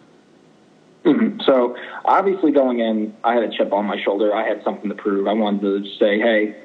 Mm-hmm. 1.05 1.41
So, 1.41 1.77
obviously, 2.07 2.51
going 2.51 2.79
in, 2.79 3.15
I 3.23 3.33
had 3.33 3.43
a 3.43 3.55
chip 3.55 3.71
on 3.73 3.85
my 3.85 4.01
shoulder. 4.03 4.33
I 4.33 4.47
had 4.47 4.63
something 4.63 4.89
to 4.89 4.95
prove. 4.95 5.27
I 5.27 5.33
wanted 5.33 5.61
to 5.61 5.89
say, 5.99 6.19
"Hey, 6.19 6.55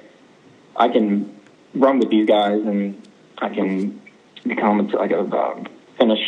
I 0.76 0.88
can 0.88 1.38
run 1.74 1.98
with 1.98 2.10
these 2.10 2.26
guys, 2.28 2.62
and 2.62 3.06
I 3.38 3.48
can 3.48 4.00
become 4.46 4.88
like 4.88 5.10
a 5.10 5.20
uh, 5.20 5.64
finish 5.98 6.20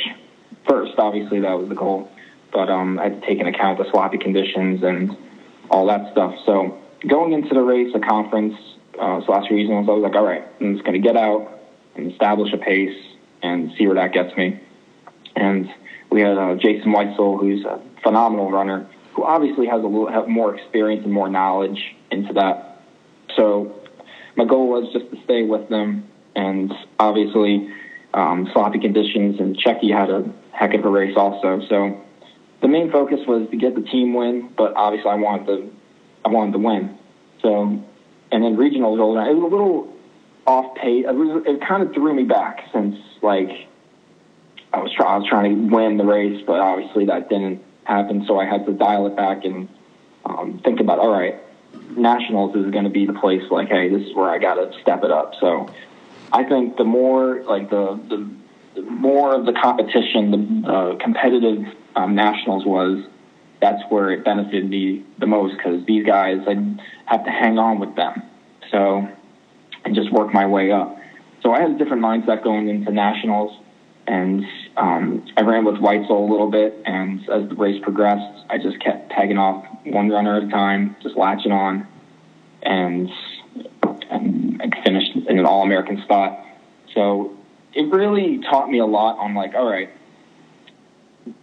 first. 0.69 0.93
Obviously, 0.99 1.41
that 1.41 1.59
was 1.59 1.69
the 1.69 1.75
goal 1.75 2.11
but 2.55 2.71
um, 2.71 2.99
I 2.99 3.05
had 3.05 3.21
to 3.21 3.27
take 3.27 3.41
into 3.41 3.51
account 3.51 3.79
the 3.79 3.91
sloppy 3.91 4.17
conditions 4.17 4.83
and 4.83 5.15
all 5.69 5.87
that 5.87 6.13
stuff. 6.13 6.35
So 6.47 6.79
going 7.07 7.33
into 7.33 7.53
the 7.53 7.61
race, 7.61 7.93
the 7.93 7.99
conference, 7.99 8.55
uh, 8.99 9.19
last 9.29 9.51
regionals, 9.51 9.89
I 9.89 9.93
was 9.93 10.03
like, 10.05 10.15
all 10.15 10.25
right, 10.25 10.45
I'm 10.61 10.75
just 10.75 10.87
going 10.87 11.01
to 11.01 11.07
get 11.07 11.17
out 11.17 11.61
and 11.97 12.11
establish 12.13 12.53
a 12.55 12.57
pace 12.57 12.97
and 13.43 13.73
see 13.77 13.87
where 13.87 13.97
that 13.97 14.13
gets 14.13 14.35
me. 14.37 14.61
And 15.35 15.69
we 16.11 16.21
had 16.21 16.39
uh, 16.39 16.55
Jason 16.55 16.93
Weitzel, 16.93 17.41
who's 17.41 17.65
a 17.65 17.83
phenomenal 18.05 18.53
runner, 18.53 18.87
who 19.15 19.25
obviously 19.25 19.67
has 19.67 19.83
a 19.83 19.87
little 19.87 20.27
more 20.27 20.55
experience 20.55 21.05
and 21.05 21.13
more 21.13 21.29
knowledge 21.29 21.95
into 22.11 22.33
that. 22.35 22.83
So 23.37 23.81
my 24.37 24.45
goal 24.45 24.69
was 24.69 24.93
just 24.93 25.11
to 25.11 25.23
stay 25.25 25.43
with 25.43 25.69
them, 25.69 26.09
and 26.35 26.73
obviously 26.99 27.73
um, 28.13 28.49
sloppy 28.53 28.81
conditions. 28.81 29.41
And 29.41 29.57
Checky 29.57 29.93
had 29.93 30.11
a 30.11 30.31
heck 30.53 30.75
of 30.75 30.85
a 30.85 30.89
race 30.89 31.17
also. 31.17 31.61
So 31.69 32.01
the 32.61 32.69
main 32.69 32.91
focus 32.91 33.21
was 33.27 33.49
to 33.51 33.57
get 33.57 33.75
the 33.75 33.83
team 33.83 34.15
win, 34.15 34.53
but 34.57 34.75
obviously 34.75 35.11
I 35.11 35.17
wanted 35.17 35.47
to, 35.47 35.73
I 36.25 36.29
wanted 36.29 36.53
to 36.53 36.59
win. 36.59 36.99
So, 37.43 37.83
and 38.33 38.45
then 38.45 38.57
around. 39.17 39.29
It 39.29 39.35
was 39.35 39.53
a 39.53 39.55
little 39.55 39.93
off 40.47 40.75
pace. 40.77 41.05
It, 41.09 41.15
was, 41.15 41.45
it 41.47 41.61
kind 41.67 41.83
of 41.83 41.95
threw 41.95 42.15
me 42.15 42.25
back 42.25 42.65
since 42.73 42.97
like 43.23 43.51
I 44.73 44.79
was, 44.79 44.93
try, 44.93 45.15
I 45.15 45.19
was 45.19 45.29
trying 45.29 45.69
to 45.69 45.75
win 45.75 45.99
the 45.99 46.05
race, 46.05 46.43
but 46.47 46.59
obviously 46.59 47.07
that 47.07 47.29
didn't 47.29 47.63
happen. 47.85 48.25
So 48.27 48.39
I 48.39 48.47
had 48.47 48.67
to 48.67 48.73
dial 48.73 49.07
it 49.07 49.17
back 49.17 49.45
and 49.45 49.69
um, 50.25 50.61
think 50.65 50.81
about, 50.81 50.99
all 50.99 51.13
right, 51.13 51.37
nationals 51.97 52.57
is 52.57 52.71
going 52.71 52.85
to 52.85 52.91
be 52.91 53.07
the 53.07 53.13
place. 53.15 53.43
Like, 53.51 53.69
hey, 53.69 53.89
this 53.89 54.03
is 54.07 54.15
where 54.15 54.31
I 54.31 54.39
got 54.39 54.55
to 54.55 54.73
step 54.83 55.05
it 55.05 55.11
up. 55.11 55.35
So 55.41 55.69
I 56.33 56.45
think 56.45 56.77
the 56.77 56.85
more 56.85 57.43
like 57.45 57.71
the 57.71 58.01
the, 58.09 58.31
the 58.75 58.83
more 58.83 59.35
of 59.35 59.47
the 59.47 59.53
competition, 59.53 60.63
the 60.63 60.73
uh, 60.73 60.97
competitive 60.99 61.65
um, 61.95 62.15
nationals 62.15 62.65
was, 62.65 63.05
that's 63.61 63.83
where 63.89 64.11
it 64.11 64.25
benefited 64.25 64.69
me 64.69 65.05
the 65.19 65.27
most 65.27 65.57
because 65.57 65.85
these 65.87 66.05
guys, 66.05 66.39
I'd 66.47 66.81
have 67.07 67.25
to 67.25 67.31
hang 67.31 67.59
on 67.59 67.79
with 67.79 67.95
them. 67.95 68.23
So, 68.71 69.09
and 69.85 69.95
just 69.95 70.11
work 70.13 70.33
my 70.35 70.47
way 70.47 70.73
up. 70.73 70.99
So 71.43 71.53
I 71.53 71.61
had 71.61 71.71
a 71.71 71.79
different 71.79 72.03
mindset 72.03 72.43
going 72.43 72.69
into 72.69 72.91
nationals, 72.91 73.57
and 74.07 74.45
um, 74.77 75.25
I 75.37 75.43
ran 75.43 75.65
with 75.65 75.77
Weitzel 75.77 76.11
a 76.11 76.31
little 76.31 76.51
bit. 76.51 76.83
And 76.85 77.21
as 77.31 77.49
the 77.49 77.55
race 77.55 77.83
progressed, 77.83 78.45
I 78.51 78.59
just 78.59 78.81
kept 78.81 79.11
tagging 79.11 79.39
off 79.39 79.65
one 79.85 80.11
runner 80.11 80.37
at 80.37 80.45
a 80.45 80.49
time, 80.49 80.97
just 81.03 81.17
latching 81.17 81.53
on, 81.53 81.87
and 82.63 83.11
and 84.11 84.63
I 84.63 84.83
finished 84.85 85.17
in 85.29 85.39
an 85.39 85.47
All-American 85.47 86.03
spot. 86.03 86.39
So 86.95 87.37
it 87.73 87.93
really 87.93 88.41
taught 88.51 88.69
me 88.71 88.79
a 88.79 88.87
lot 88.87 89.19
on 89.19 89.35
like, 89.35 89.55
all 89.55 89.69
right, 89.69 89.91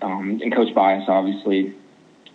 um, 0.02 0.40
and 0.42 0.54
Coach 0.54 0.74
Bias 0.74 1.06
obviously 1.08 1.74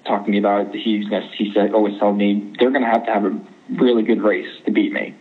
talked 0.05 0.27
to 0.27 0.31
me 0.31 0.39
about 0.39 0.67
it. 0.67 0.75
He 0.75 1.07
he 1.37 1.53
said 1.55 1.73
always 1.73 1.99
told 1.99 2.17
me 2.17 2.55
they're 2.59 2.71
going 2.71 2.85
to 2.85 2.91
have 2.91 3.07
to 3.07 3.13
have 3.13 3.25
a 3.25 3.39
really 3.71 4.03
good 4.03 4.23
race 4.23 4.49
to 4.65 4.71
beat 4.73 4.93
me. 4.93 5.15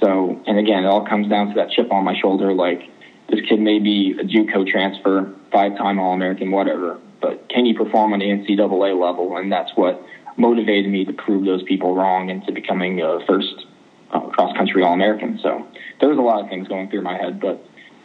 So, 0.00 0.40
and 0.46 0.58
again, 0.58 0.84
it 0.84 0.86
all 0.86 1.06
comes 1.06 1.28
down 1.28 1.48
to 1.48 1.54
that 1.54 1.70
chip 1.70 1.92
on 1.92 2.04
my 2.04 2.18
shoulder. 2.18 2.52
Like 2.52 2.82
this 3.30 3.40
kid 3.48 3.60
may 3.60 3.78
be 3.78 4.16
a 4.20 4.24
JUCO 4.24 4.66
transfer, 4.66 5.32
five-time 5.52 5.98
All-American, 5.98 6.50
whatever, 6.50 6.98
but 7.20 7.48
can 7.48 7.64
he 7.64 7.74
perform 7.74 8.12
on 8.12 8.18
the 8.18 8.26
NCAA 8.26 8.98
level? 9.00 9.36
And 9.36 9.50
that's 9.52 9.70
what 9.74 10.02
motivated 10.36 10.90
me 10.90 11.04
to 11.04 11.12
prove 11.12 11.44
those 11.44 11.62
people 11.64 11.94
wrong 11.94 12.30
into 12.30 12.52
becoming 12.52 13.00
a 13.00 13.20
first 13.26 13.66
uh, 14.12 14.20
cross-country 14.20 14.82
All-American. 14.82 15.38
So 15.42 15.66
there 16.00 16.08
was 16.08 16.18
a 16.18 16.22
lot 16.22 16.42
of 16.42 16.48
things 16.48 16.68
going 16.68 16.90
through 16.90 17.02
my 17.02 17.16
head, 17.16 17.40
but 17.40 17.64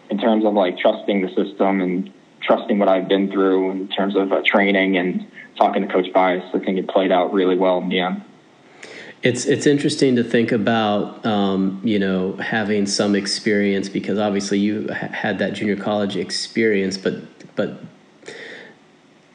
in 0.10 0.18
terms 0.18 0.46
of 0.46 0.54
like 0.54 0.78
trusting 0.78 1.22
the 1.22 1.30
system 1.30 1.82
and 1.82 2.14
trusting 2.42 2.78
what 2.78 2.88
I've 2.88 3.08
been 3.08 3.32
through 3.32 3.72
in 3.72 3.88
terms 3.90 4.16
of 4.16 4.32
uh, 4.32 4.42
training 4.46 4.98
and 4.98 5.26
talking 5.58 5.88
to 5.88 5.92
Coach 5.92 6.12
Bias, 6.14 6.44
I 6.54 6.60
think 6.60 6.78
it 6.78 6.88
played 6.88 7.12
out 7.12 7.34
really 7.34 7.58
well 7.58 7.80
in 7.80 7.90
the 7.90 8.00
end. 8.00 8.24
It's 9.26 9.46
it's 9.46 9.66
interesting 9.66 10.16
to 10.18 10.24
think 10.24 10.52
about, 10.52 11.26
um, 11.26 11.82
you 11.84 11.98
know, 11.98 12.34
having 12.34 12.86
some 12.86 13.16
experience 13.16 13.90
because 13.90 14.20
obviously 14.20 14.60
you 14.60 14.88
had 14.90 15.40
that 15.40 15.54
junior 15.54 15.76
college 15.76 16.16
experience, 16.16 16.96
but 16.96 17.16
but 17.56 17.80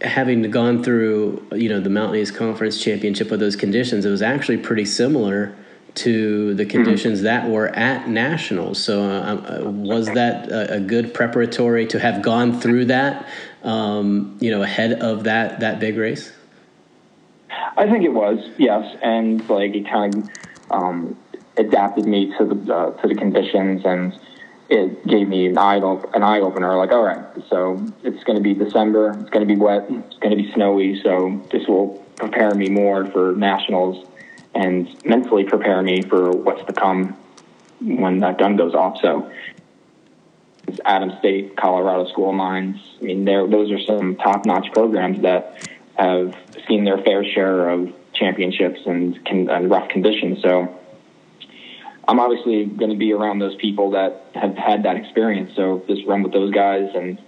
having 0.00 0.48
gone 0.48 0.84
through, 0.84 1.44
you 1.50 1.68
know, 1.68 1.80
the 1.80 1.90
Mountain 1.90 2.20
East 2.20 2.36
Conference 2.36 2.80
championship 2.80 3.32
with 3.32 3.40
those 3.40 3.56
conditions, 3.56 4.04
it 4.04 4.10
was 4.10 4.22
actually 4.22 4.58
pretty 4.58 4.84
similar 4.84 5.56
to 5.96 6.54
the 6.54 6.62
mm-hmm. 6.62 6.70
conditions 6.70 7.18
mm-hmm. 7.18 7.24
that 7.24 7.50
were 7.50 7.68
at 7.70 8.08
nationals. 8.08 8.80
So, 8.82 9.02
uh, 9.02 9.64
uh, 9.64 9.70
was 9.70 10.06
that 10.06 10.48
a, 10.52 10.74
a, 10.74 10.80
good 10.80 11.12
preparatory 11.12 11.84
to 11.88 11.98
have 11.98 12.22
gone 12.22 12.60
through 12.60 12.84
that, 12.84 13.26
um, 13.64 14.38
you 14.40 14.52
know, 14.52 14.62
ahead 14.62 14.92
of 15.02 15.24
that 15.24 15.58
that 15.58 15.80
big 15.80 15.96
race? 15.96 16.32
I 17.76 17.88
think 17.88 18.04
it 18.04 18.12
was 18.12 18.38
yes, 18.58 18.96
and 19.02 19.48
like 19.48 19.74
it 19.74 19.88
kind 19.88 20.14
of 20.14 20.30
um, 20.70 21.16
adapted 21.56 22.06
me 22.06 22.34
to 22.38 22.44
the 22.44 22.74
uh, 22.74 22.90
to 23.00 23.08
the 23.08 23.14
conditions, 23.14 23.82
and 23.84 24.18
it 24.68 25.06
gave 25.06 25.28
me 25.28 25.46
an 25.46 25.58
eye 25.58 25.76
an 25.76 26.22
eye 26.22 26.40
opener. 26.40 26.76
Like, 26.76 26.92
all 26.92 27.02
right, 27.02 27.24
so 27.48 27.84
it's 28.02 28.22
going 28.24 28.36
to 28.36 28.42
be 28.42 28.54
December, 28.54 29.10
it's 29.20 29.30
going 29.30 29.46
to 29.46 29.52
be 29.54 29.60
wet, 29.60 29.86
it's 29.88 30.18
going 30.18 30.36
to 30.36 30.42
be 30.42 30.52
snowy, 30.52 31.00
so 31.02 31.42
this 31.50 31.66
will 31.66 32.04
prepare 32.16 32.54
me 32.54 32.68
more 32.68 33.06
for 33.06 33.32
nationals 33.32 34.06
and 34.54 34.88
mentally 35.04 35.44
prepare 35.44 35.82
me 35.82 36.02
for 36.02 36.30
what's 36.30 36.64
to 36.66 36.72
come 36.72 37.16
when 37.80 38.20
that 38.20 38.38
gun 38.38 38.56
goes 38.56 38.74
off. 38.74 39.00
So, 39.00 39.30
Adams 40.84 41.14
State, 41.18 41.56
Colorado 41.56 42.08
School 42.08 42.30
of 42.30 42.36
Mines. 42.36 42.76
I 43.00 43.04
mean, 43.04 43.24
those 43.24 43.70
are 43.70 43.80
some 43.80 44.16
top-notch 44.16 44.72
programs 44.72 45.22
that 45.22 45.68
have 46.00 46.34
seen 46.66 46.84
their 46.84 46.98
fair 46.98 47.24
share 47.24 47.70
of 47.70 47.92
championships 48.14 48.80
and, 48.86 49.24
can, 49.24 49.48
and 49.48 49.70
rough 49.70 49.88
conditions. 49.88 50.42
So, 50.42 50.76
I'm 52.08 52.18
obviously 52.18 52.64
going 52.64 52.90
to 52.90 52.96
be 52.96 53.12
around 53.12 53.38
those 53.38 53.54
people 53.56 53.92
that 53.92 54.30
have 54.34 54.56
had 54.56 54.82
that 54.84 54.96
experience. 54.96 55.54
So, 55.54 55.84
just 55.86 56.06
run 56.06 56.22
with 56.22 56.32
those 56.32 56.52
guys, 56.52 56.90
and 56.94 57.18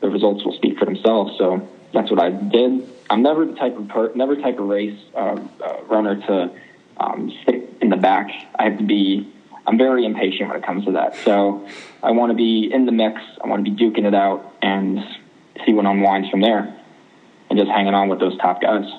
the 0.00 0.08
results 0.08 0.44
will 0.44 0.56
speak 0.56 0.78
for 0.78 0.84
themselves. 0.84 1.36
So, 1.38 1.68
that's 1.92 2.10
what 2.10 2.20
I 2.20 2.30
did. 2.30 2.88
I'm 3.10 3.22
never 3.22 3.44
the 3.44 3.54
type 3.54 3.76
of 3.76 3.88
per, 3.88 4.12
never 4.14 4.36
type 4.36 4.58
of 4.58 4.66
race 4.68 4.98
uh, 5.14 5.38
uh, 5.62 5.82
runner 5.88 6.16
to 6.16 6.50
um, 6.96 7.30
stick 7.42 7.68
in 7.80 7.90
the 7.90 7.96
back. 7.96 8.30
I 8.58 8.64
have 8.64 8.78
to 8.78 8.84
be. 8.84 9.30
I'm 9.66 9.78
very 9.78 10.04
impatient 10.04 10.48
when 10.48 10.58
it 10.58 10.64
comes 10.64 10.86
to 10.86 10.92
that. 10.92 11.14
So 11.16 11.68
I 12.02 12.10
want 12.10 12.30
to 12.30 12.34
be 12.34 12.72
in 12.72 12.86
the 12.86 12.92
mix. 12.92 13.20
I 13.42 13.46
want 13.46 13.64
to 13.64 13.70
be 13.70 13.76
duking 13.76 14.06
it 14.06 14.14
out 14.14 14.54
and 14.60 14.98
see 15.64 15.72
what 15.72 15.86
unwinds 15.86 16.30
from 16.30 16.40
there, 16.40 16.74
and 17.52 17.60
just 17.60 17.70
hanging 17.70 17.92
on 17.92 18.08
with 18.08 18.18
those 18.18 18.36
top 18.38 18.62
guys. 18.62 18.90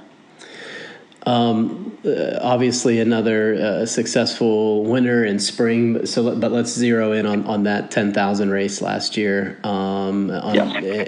Um, 1.26 1.98
uh, 2.06 2.38
obviously 2.42 3.00
another 3.00 3.56
uh, 3.56 3.86
successful 3.86 4.84
winter 4.84 5.24
in 5.24 5.40
spring. 5.40 6.06
So, 6.06 6.36
but 6.36 6.52
let's 6.52 6.72
zero 6.72 7.14
in 7.14 7.26
on, 7.26 7.46
on 7.46 7.64
that 7.64 7.90
ten 7.90 8.14
thousand 8.14 8.52
race 8.52 8.82
last 8.82 9.18
year. 9.18 9.60
Um, 9.64 10.30
on, 10.30 10.56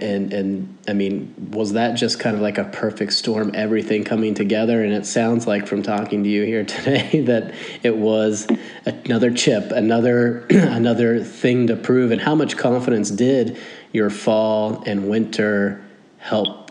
And 0.01 0.33
and 0.33 0.77
I 0.87 0.93
mean, 0.93 1.35
was 1.51 1.73
that 1.73 1.95
just 1.95 2.19
kind 2.19 2.35
of 2.35 2.41
like 2.41 2.57
a 2.57 2.63
perfect 2.63 3.13
storm? 3.13 3.51
Everything 3.53 4.05
coming 4.05 4.33
together, 4.33 4.83
and 4.83 4.93
it 4.93 5.05
sounds 5.05 5.45
like 5.45 5.67
from 5.67 5.83
talking 5.83 6.23
to 6.23 6.29
you 6.29 6.43
here 6.43 6.63
today 6.65 7.21
that 7.21 7.53
it 7.83 7.97
was 7.97 8.47
another 8.85 9.31
chip, 9.31 9.71
another 9.71 10.47
another 10.49 11.23
thing 11.23 11.67
to 11.67 11.75
prove. 11.75 12.11
And 12.11 12.21
how 12.21 12.33
much 12.33 12.57
confidence 12.57 13.11
did 13.11 13.59
your 13.91 14.09
fall 14.09 14.81
and 14.87 15.09
winter 15.09 15.83
help 16.19 16.64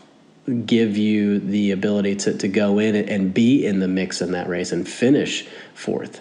give 0.66 0.96
you 0.96 1.38
the 1.38 1.70
ability 1.70 2.16
to, 2.16 2.36
to 2.36 2.48
go 2.48 2.78
in 2.78 2.96
and 2.96 3.32
be 3.32 3.64
in 3.64 3.80
the 3.80 3.88
mix 3.88 4.20
in 4.20 4.32
that 4.32 4.48
race 4.48 4.72
and 4.72 4.88
finish 4.88 5.46
fourth? 5.74 6.20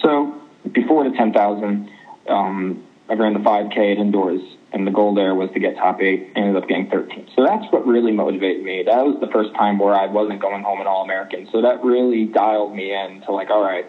So 0.00 0.40
before 0.72 1.08
the 1.08 1.16
10,000, 1.16 1.90
um, 2.28 2.84
I 3.08 3.14
ran 3.14 3.34
the 3.34 3.40
5K 3.40 3.92
at 3.92 3.98
indoors, 3.98 4.40
and 4.72 4.86
the 4.86 4.90
goal 4.90 5.14
there 5.14 5.34
was 5.34 5.50
to 5.52 5.60
get 5.60 5.76
top 5.76 6.00
eight. 6.00 6.30
Ended 6.34 6.56
up 6.56 6.68
getting 6.68 6.88
13. 6.88 7.28
So 7.36 7.44
that's 7.44 7.64
what 7.72 7.86
really 7.86 8.12
motivated 8.12 8.64
me. 8.64 8.82
That 8.84 9.04
was 9.04 9.18
the 9.20 9.28
first 9.28 9.54
time 9.54 9.78
where 9.78 9.94
I 9.94 10.06
wasn't 10.06 10.40
going 10.40 10.62
home 10.62 10.80
an 10.80 10.86
All 10.86 11.04
American. 11.04 11.48
So 11.52 11.62
that 11.62 11.84
really 11.84 12.24
dialed 12.24 12.74
me 12.74 12.94
in 12.94 13.22
to 13.22 13.32
like, 13.32 13.50
all 13.50 13.62
right, 13.62 13.86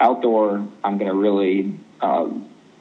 outdoor, 0.00 0.66
I'm 0.84 0.98
going 0.98 1.10
to 1.10 1.16
really 1.16 1.78
uh, 2.00 2.28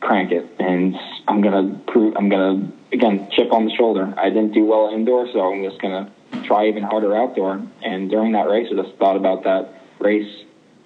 crank 0.05 0.31
it, 0.31 0.45
and 0.59 0.95
I'm 1.27 1.41
gonna 1.41 1.81
prove. 1.87 2.15
I'm 2.15 2.29
gonna 2.29 2.71
again 2.91 3.27
chip 3.31 3.51
on 3.51 3.65
the 3.65 3.71
shoulder. 3.71 4.13
I 4.17 4.29
didn't 4.29 4.53
do 4.53 4.65
well 4.65 4.91
indoor, 4.93 5.27
so 5.31 5.39
I'm 5.39 5.63
just 5.63 5.81
gonna 5.81 6.11
try 6.43 6.67
even 6.67 6.83
harder 6.83 7.15
outdoor. 7.15 7.61
And 7.83 8.09
during 8.09 8.33
that 8.33 8.47
race, 8.47 8.67
I 8.71 8.81
just 8.81 8.95
thought 8.97 9.15
about 9.15 9.43
that 9.43 9.81
race 9.99 10.43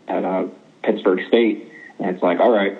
at 0.08 0.24
uh, 0.24 0.48
Pittsburg 0.84 1.20
State, 1.27 1.72
and 2.00 2.10
it's 2.10 2.24
like, 2.24 2.39
all 2.39 2.51
right, 2.51 2.77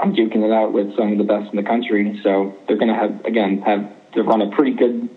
I'm 0.00 0.14
duking 0.14 0.44
it 0.44 0.52
out 0.52 0.72
with 0.72 0.94
some 0.96 1.12
of 1.12 1.18
the 1.18 1.24
best 1.24 1.50
in 1.50 1.56
the 1.56 1.62
country, 1.62 2.20
so 2.22 2.56
they're 2.66 2.78
gonna 2.78 2.94
have 2.98 3.24
again 3.24 3.62
have 3.62 3.90
to 4.12 4.22
run 4.22 4.42
a 4.42 4.50
pretty 4.50 4.72
good 4.72 5.08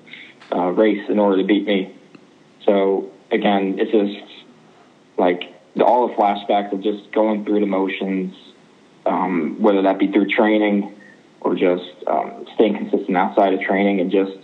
uh, 0.54 0.70
race 0.72 1.04
in 1.10 1.20
order 1.20 1.38
to 1.42 1.48
beat 1.48 1.66
me. 1.66 1.96
So 2.66 3.12
again, 3.32 3.78
it's 3.80 3.92
just 3.92 4.46
like 5.18 5.44
all 5.82 6.08
the 6.08 6.14
flashbacks 6.16 6.74
of 6.74 6.82
just 6.82 7.12
going 7.12 7.46
through 7.46 7.62
the 7.62 7.66
motions, 7.66 8.36
um, 9.06 9.58
whether 9.60 9.82
that 9.84 10.00
be 10.00 10.12
through 10.12 10.28
training 10.28 10.99
or 11.42 11.56
just 11.56 11.90
um, 12.08 12.46
staying 12.56 12.76
consistent 12.76 13.16
outside 13.16 13.54
of 13.54 13.62
training 13.62 14.00
and 14.00 14.12
just 14.12 14.38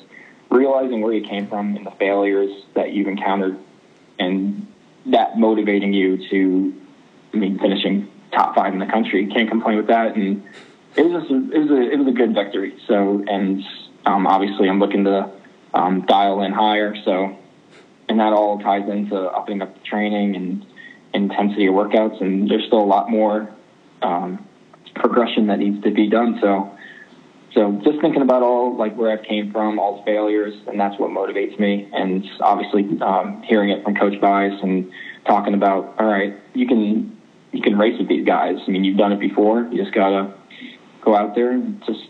realizing 0.49 1.01
where 1.01 1.13
you 1.13 1.27
came 1.27 1.47
from 1.47 1.75
and 1.75 1.85
the 1.85 1.91
failures 1.91 2.51
that 2.73 2.93
you've 2.93 3.07
encountered 3.07 3.57
and 4.19 4.67
that 5.07 5.37
motivating 5.37 5.93
you 5.93 6.17
to, 6.29 6.73
I 7.33 7.37
mean, 7.37 7.59
finishing 7.59 8.09
top 8.31 8.55
five 8.55 8.73
in 8.73 8.79
the 8.79 8.85
country. 8.85 9.27
Can't 9.27 9.49
complain 9.49 9.77
with 9.77 9.87
that. 9.87 10.15
And 10.15 10.43
it 10.95 11.05
was 11.05 11.23
just, 11.23 11.31
a, 11.31 11.35
it 11.35 11.59
was 11.59 11.71
a, 11.71 11.91
it 11.91 11.99
was 11.99 12.07
a 12.07 12.11
good 12.11 12.33
victory. 12.33 12.77
So, 12.87 13.23
and 13.27 13.63
um, 14.05 14.25
obviously 14.27 14.69
I'm 14.69 14.79
looking 14.79 15.03
to 15.05 15.31
um, 15.73 16.05
dial 16.05 16.41
in 16.41 16.53
higher. 16.53 16.95
So, 17.03 17.37
and 18.07 18.19
that 18.19 18.33
all 18.33 18.59
ties 18.59 18.87
into 18.89 19.17
upping 19.17 19.61
up 19.61 19.73
the 19.73 19.81
training 19.81 20.35
and 20.35 20.65
intensity 21.13 21.67
of 21.67 21.73
workouts. 21.73 22.21
And 22.21 22.49
there's 22.49 22.65
still 22.65 22.81
a 22.81 22.85
lot 22.85 23.09
more 23.09 23.49
um, 24.01 24.45
progression 24.95 25.47
that 25.47 25.59
needs 25.59 25.83
to 25.83 25.91
be 25.91 26.07
done. 26.07 26.39
So, 26.41 26.74
so 27.55 27.71
just 27.85 28.01
thinking 28.01 28.21
about 28.21 28.43
all 28.43 28.75
like 28.75 28.95
where 28.97 29.17
I 29.17 29.25
came 29.25 29.51
from, 29.51 29.79
all 29.79 29.97
the 29.97 30.03
failures, 30.03 30.53
and 30.67 30.77
that's 30.77 30.99
what 30.99 31.09
motivates 31.09 31.57
me. 31.57 31.89
And 31.93 32.25
obviously, 32.41 32.99
um, 33.01 33.41
hearing 33.43 33.69
it 33.69 33.81
from 33.81 33.95
Coach 33.95 34.19
Bias 34.19 34.61
and 34.61 34.91
talking 35.25 35.53
about, 35.53 35.95
all 35.97 36.05
right, 36.05 36.35
you 36.53 36.67
can 36.67 37.17
you 37.53 37.61
can 37.61 37.77
race 37.77 37.97
with 37.97 38.09
these 38.09 38.25
guys. 38.25 38.57
I 38.67 38.71
mean, 38.71 38.83
you've 38.83 38.97
done 38.97 39.13
it 39.13 39.21
before. 39.21 39.63
You 39.71 39.81
just 39.81 39.95
gotta 39.95 40.33
go 41.01 41.15
out 41.15 41.33
there 41.33 41.51
and 41.51 41.81
just 41.85 42.09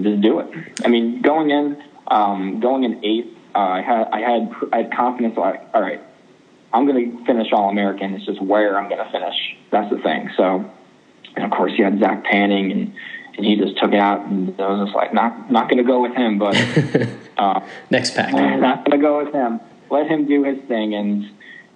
just 0.00 0.20
do 0.20 0.40
it. 0.40 0.48
I 0.84 0.88
mean, 0.88 1.22
going 1.22 1.50
in, 1.50 1.80
um, 2.08 2.58
going 2.58 2.82
in 2.82 3.04
eighth, 3.04 3.36
uh, 3.54 3.58
I 3.58 3.82
had 3.82 4.08
I 4.12 4.18
had 4.18 4.52
I 4.72 4.76
had 4.78 4.92
confidence. 4.92 5.36
Like, 5.36 5.62
all 5.72 5.80
right, 5.80 6.00
I'm 6.72 6.86
to 6.88 7.24
finish 7.24 7.52
All 7.52 7.70
American. 7.70 8.14
It's 8.14 8.26
just 8.26 8.42
where 8.42 8.76
I'm 8.76 8.88
to 9.04 9.12
finish. 9.12 9.36
That's 9.70 9.94
the 9.94 10.02
thing. 10.02 10.28
So, 10.36 10.68
and 11.36 11.44
of 11.44 11.52
course, 11.52 11.70
you 11.76 11.84
had 11.84 12.00
Zach 12.00 12.24
Panning 12.24 12.72
and 12.72 12.94
and 13.36 13.46
he 13.46 13.56
just 13.56 13.78
took 13.78 13.92
it 13.92 13.98
out. 13.98 14.26
And 14.26 14.58
I 14.60 14.68
was 14.68 14.86
just 14.88 14.96
like, 14.96 15.14
not 15.14 15.50
not 15.50 15.68
going 15.68 15.78
to 15.78 15.84
go 15.84 16.02
with 16.02 16.14
him, 16.14 16.38
but 16.38 16.56
uh, 17.38 17.60
next 17.90 18.14
pack, 18.14 18.32
not 18.32 18.84
going 18.84 18.98
to 18.98 19.02
go 19.02 19.24
with 19.24 19.32
him. 19.32 19.60
Let 19.90 20.06
him 20.06 20.26
do 20.26 20.44
his 20.44 20.58
thing, 20.68 20.94
and 20.94 21.30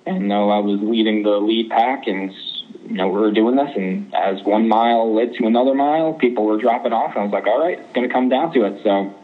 and 0.06 0.28
no, 0.28 0.50
I 0.50 0.58
was 0.58 0.80
leading 0.80 1.22
the 1.22 1.38
lead 1.38 1.70
pack, 1.70 2.06
and 2.06 2.32
you 2.88 2.96
know 2.96 3.08
we 3.08 3.20
were 3.20 3.32
doing 3.32 3.56
this, 3.56 3.70
and 3.76 4.14
as 4.14 4.42
one 4.42 4.68
mile 4.68 5.14
led 5.14 5.34
to 5.34 5.46
another 5.46 5.74
mile, 5.74 6.14
people 6.14 6.44
were 6.44 6.58
dropping 6.58 6.92
off, 6.92 7.12
and 7.12 7.20
I 7.20 7.24
was 7.24 7.32
like, 7.32 7.46
all 7.46 7.60
right, 7.60 7.78
it's 7.78 7.92
going 7.92 8.06
to 8.08 8.12
come 8.12 8.28
down 8.28 8.52
to 8.54 8.64
it. 8.64 8.82
So. 8.82 9.14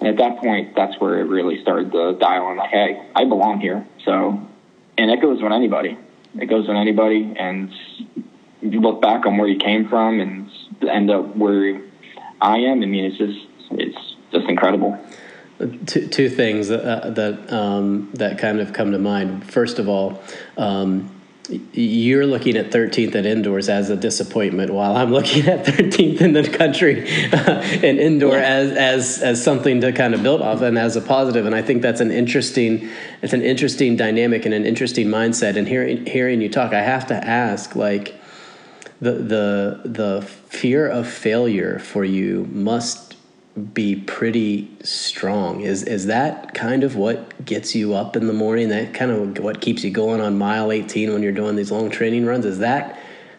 And 0.00 0.08
at 0.08 0.16
that 0.16 0.38
point, 0.38 0.74
that's 0.74 0.98
where 0.98 1.20
it 1.20 1.24
really 1.24 1.60
started 1.60 1.92
to 1.92 2.14
dial 2.14 2.50
in. 2.50 2.56
Like, 2.56 2.70
hey, 2.70 3.06
I 3.14 3.26
belong 3.26 3.60
here. 3.60 3.86
So, 4.06 4.48
and 4.96 5.10
it 5.10 5.20
goes 5.20 5.42
with 5.42 5.52
anybody. 5.52 5.98
It 6.38 6.46
goes 6.46 6.66
with 6.66 6.76
anybody, 6.78 7.34
and 7.38 7.70
you 8.62 8.80
look 8.80 9.00
back 9.02 9.26
on 9.26 9.36
where 9.36 9.48
you 9.48 9.58
came 9.58 9.88
from 9.88 10.20
and 10.20 10.49
end 10.88 11.10
up 11.10 11.36
where 11.36 11.80
I 12.40 12.58
am. 12.58 12.82
I 12.82 12.86
mean, 12.86 13.04
it's 13.04 13.18
just 13.18 13.38
it's 13.72 14.14
just 14.32 14.48
incredible. 14.48 14.98
Two, 15.86 16.06
two 16.08 16.30
things 16.30 16.68
that 16.68 16.82
uh, 16.82 17.10
that 17.10 17.52
um, 17.52 18.10
that 18.14 18.38
kind 18.38 18.60
of 18.60 18.72
come 18.72 18.92
to 18.92 18.98
mind. 18.98 19.50
First 19.50 19.78
of 19.78 19.88
all, 19.88 20.22
um, 20.56 21.10
you're 21.72 22.26
looking 22.26 22.56
at 22.56 22.70
13th 22.70 23.14
at 23.14 23.26
indoors 23.26 23.68
as 23.68 23.90
a 23.90 23.96
disappointment, 23.96 24.72
while 24.72 24.96
I'm 24.96 25.12
looking 25.12 25.46
at 25.48 25.64
13th 25.66 26.20
in 26.20 26.32
the 26.32 26.48
country 26.48 27.08
and 27.32 27.84
in 27.84 27.98
indoor 27.98 28.34
yeah. 28.34 28.42
as 28.42 28.72
as 28.72 29.22
as 29.22 29.44
something 29.44 29.80
to 29.80 29.92
kind 29.92 30.14
of 30.14 30.22
build 30.22 30.42
off 30.42 30.62
and 30.62 30.78
as 30.78 30.96
a 30.96 31.00
positive. 31.00 31.46
And 31.46 31.54
I 31.54 31.62
think 31.62 31.82
that's 31.82 32.00
an 32.00 32.10
interesting 32.10 32.88
it's 33.22 33.32
an 33.32 33.42
interesting 33.42 33.96
dynamic 33.96 34.44
and 34.44 34.54
an 34.54 34.64
interesting 34.64 35.08
mindset. 35.08 35.56
And 35.56 35.66
hearing 35.66 36.06
hearing 36.06 36.40
you 36.40 36.48
talk, 36.48 36.72
I 36.72 36.82
have 36.82 37.06
to 37.08 37.14
ask 37.14 37.74
like 37.74 38.19
the 39.00 39.12
the 39.12 39.80
the 39.84 40.22
fear 40.22 40.86
of 40.86 41.08
failure 41.08 41.78
for 41.78 42.04
you 42.04 42.46
must 42.52 43.16
be 43.74 43.96
pretty 43.96 44.70
strong. 44.82 45.62
Is 45.62 45.82
is 45.82 46.06
that 46.06 46.54
kind 46.54 46.84
of 46.84 46.96
what 46.96 47.44
gets 47.44 47.74
you 47.74 47.94
up 47.94 48.16
in 48.16 48.26
the 48.26 48.32
morning? 48.32 48.68
That 48.68 48.94
kind 48.94 49.10
of 49.10 49.42
what 49.42 49.60
keeps 49.60 49.82
you 49.82 49.90
going 49.90 50.20
on 50.20 50.38
mile 50.38 50.70
18 50.70 51.12
when 51.12 51.22
you're 51.22 51.32
doing 51.32 51.56
these 51.56 51.70
long 51.70 51.90
training 51.90 52.26
runs? 52.26 52.44
Is 52.44 52.58
that 52.58 52.98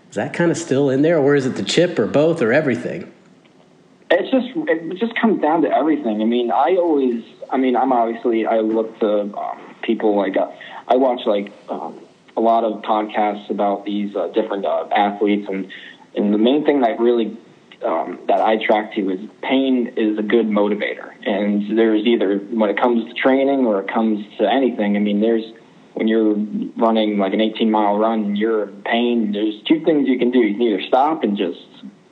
is 0.09 0.15
that 0.15 0.33
kind 0.33 0.51
of 0.51 0.57
still 0.57 0.89
in 0.89 1.03
there, 1.03 1.17
or 1.17 1.35
is 1.35 1.45
it 1.45 1.55
the 1.55 1.63
chip, 1.63 1.97
or 1.97 2.05
both, 2.05 2.41
or 2.41 2.51
everything? 2.51 3.11
It's 4.09 4.29
just 4.29 4.47
it 4.67 4.99
just 4.99 5.15
comes 5.15 5.41
down 5.41 5.61
to 5.61 5.69
everything. 5.69 6.21
I 6.21 6.25
mean, 6.25 6.51
I 6.51 6.75
always, 6.75 7.23
I 7.49 7.57
mean, 7.57 7.77
I'm 7.77 7.93
obviously 7.93 8.45
I 8.45 8.59
look 8.59 8.99
to 8.99 9.33
um, 9.37 9.75
people 9.83 10.17
like 10.17 10.35
uh, 10.35 10.51
I 10.87 10.97
watch 10.97 11.21
like 11.25 11.53
um, 11.69 11.97
a 12.41 12.43
lot 12.43 12.63
of 12.63 12.81
podcasts 12.81 13.49
about 13.49 13.85
these 13.85 14.15
uh, 14.15 14.27
different 14.29 14.65
uh, 14.65 14.87
athletes, 14.91 15.47
and 15.47 15.71
and 16.15 16.33
the 16.33 16.37
main 16.37 16.65
thing 16.65 16.81
that 16.81 16.99
really 16.99 17.37
um, 17.85 18.19
that 18.27 18.41
I 18.41 18.57
track 18.57 18.95
to 18.95 19.09
is 19.11 19.19
pain 19.41 19.93
is 19.95 20.17
a 20.17 20.23
good 20.23 20.47
motivator. 20.47 21.13
And 21.25 21.77
there's 21.77 22.05
either 22.05 22.39
when 22.39 22.69
it 22.69 22.77
comes 22.77 23.07
to 23.07 23.13
training 23.13 23.65
or 23.65 23.81
it 23.81 23.87
comes 23.87 24.25
to 24.37 24.51
anything. 24.51 24.95
I 24.95 24.99
mean, 24.99 25.21
there's 25.21 25.43
when 25.93 26.07
you're 26.07 26.33
running 26.77 27.17
like 27.17 27.33
an 27.33 27.41
18 27.41 27.69
mile 27.69 27.97
run 27.97 28.35
you're 28.35 28.69
in 28.69 28.81
pain. 28.81 29.31
There's 29.31 29.61
two 29.63 29.83
things 29.85 30.07
you 30.07 30.17
can 30.17 30.31
do. 30.31 30.39
You 30.39 30.53
can 30.53 30.61
either 30.63 30.81
stop 30.87 31.23
and 31.23 31.37
just 31.37 31.59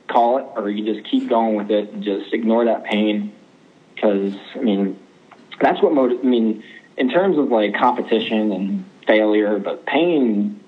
call 0.08 0.38
it, 0.38 0.46
or 0.54 0.70
you 0.70 0.84
just 0.92 1.08
keep 1.10 1.28
going 1.28 1.56
with 1.56 1.70
it 1.70 1.90
and 1.90 2.02
just 2.02 2.32
ignore 2.32 2.64
that 2.66 2.84
pain. 2.84 3.32
Because 3.94 4.34
I 4.54 4.60
mean, 4.60 4.98
that's 5.60 5.82
what 5.82 5.92
motiv- 5.92 6.20
I 6.22 6.26
mean 6.26 6.62
in 6.96 7.10
terms 7.10 7.38
of 7.38 7.48
like 7.48 7.74
competition 7.74 8.52
and 8.52 8.84
failure, 9.10 9.58
but 9.58 9.84
pain 9.86 10.60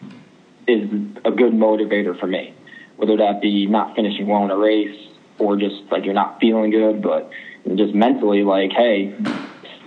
is 0.67 0.91
a 1.25 1.31
good 1.31 1.53
motivator 1.53 2.19
for 2.19 2.27
me 2.27 2.55
whether 3.03 3.17
that 3.17 3.41
be 3.41 3.67
not 3.67 3.97
finishing 3.97 4.29
well 4.29 4.45
in 4.45 4.51
a 4.53 4.57
race 4.57 4.97
or 5.39 5.57
just 5.57 5.75
like 5.91 6.05
you're 6.05 6.15
not 6.15 6.39
feeling 6.41 6.71
good, 6.71 7.03
but 7.03 7.31
just 7.75 7.93
mentally 7.93 8.45
like, 8.45 8.71
hey, 8.71 9.13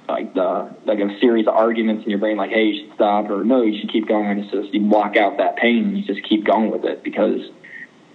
like 0.09 0.33
the 0.33 0.75
like 0.85 0.99
a 0.99 1.17
series 1.21 1.47
of 1.47 1.53
arguments 1.53 2.03
in 2.03 2.09
your 2.09 2.19
brain, 2.19 2.35
like, 2.35 2.49
hey, 2.49 2.65
you 2.65 2.85
should 2.85 2.95
stop, 2.95 3.29
or 3.29 3.45
no, 3.45 3.61
you 3.61 3.79
should 3.79 3.89
keep 3.89 4.07
going. 4.09 4.39
It's 4.39 4.51
just 4.51 4.73
you 4.73 4.81
block 4.81 5.15
out 5.15 5.37
that 5.37 5.55
pain, 5.55 5.85
and 5.85 5.97
you 5.97 6.03
just 6.03 6.27
keep 6.27 6.45
going 6.45 6.71
with 6.71 6.83
it 6.83 7.03
because 7.03 7.39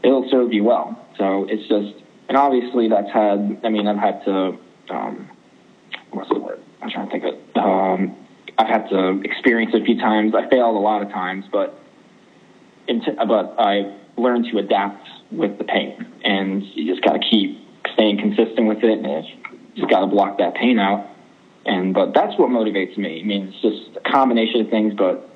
it'll 0.03 0.29
serve 0.31 0.53
you 0.53 0.64
well. 0.64 1.03
So 1.16 1.46
it's 1.48 1.66
just, 1.66 2.05
and 2.29 2.37
obviously 2.37 2.88
that's 2.90 3.11
had. 3.11 3.61
I 3.64 3.70
mean, 3.70 3.87
I've 3.87 3.96
had 3.96 4.22
to. 4.26 4.59
Um, 4.90 5.31
what's 6.11 6.29
the 6.29 6.38
word? 6.38 6.61
I'm 6.83 6.90
trying 6.90 7.09
to 7.09 7.12
think 7.12 7.24
of. 7.24 7.57
Um, 7.57 8.16
I've 8.61 8.68
had 8.68 8.90
to 8.90 9.23
experience 9.25 9.73
it 9.75 9.81
a 9.81 9.85
few 9.87 9.99
times. 9.99 10.35
I 10.35 10.46
failed 10.51 10.77
a 10.77 10.79
lot 10.79 11.01
of 11.01 11.09
times, 11.09 11.46
but 11.51 11.79
but 12.87 13.55
I 13.59 13.96
learned 14.18 14.49
to 14.53 14.59
adapt 14.59 15.09
with 15.33 15.57
the 15.57 15.64
pain, 15.64 16.07
and 16.23 16.62
you 16.75 16.92
just 16.92 17.03
got 17.03 17.14
to 17.14 17.20
keep 17.20 17.59
staying 17.94 18.18
consistent 18.18 18.66
with 18.66 18.85
it, 18.85 18.99
and 18.99 19.25
you 19.25 19.77
just 19.77 19.90
got 19.90 20.01
to 20.01 20.07
block 20.09 20.37
that 20.38 20.57
pain 20.57 20.79
out. 20.79 21.09
And 21.64 21.94
but 21.94 22.12
that's 22.12 22.38
what 22.38 22.51
motivates 22.51 22.99
me. 22.99 23.23
I 23.23 23.25
mean, 23.25 23.49
it's 23.49 23.62
just 23.62 23.96
a 23.96 24.11
combination 24.11 24.61
of 24.61 24.68
things, 24.68 24.92
but 24.92 25.31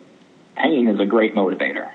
pain 0.57 0.87
is 0.87 1.01
a 1.01 1.07
great 1.07 1.35
motivator. 1.35 1.91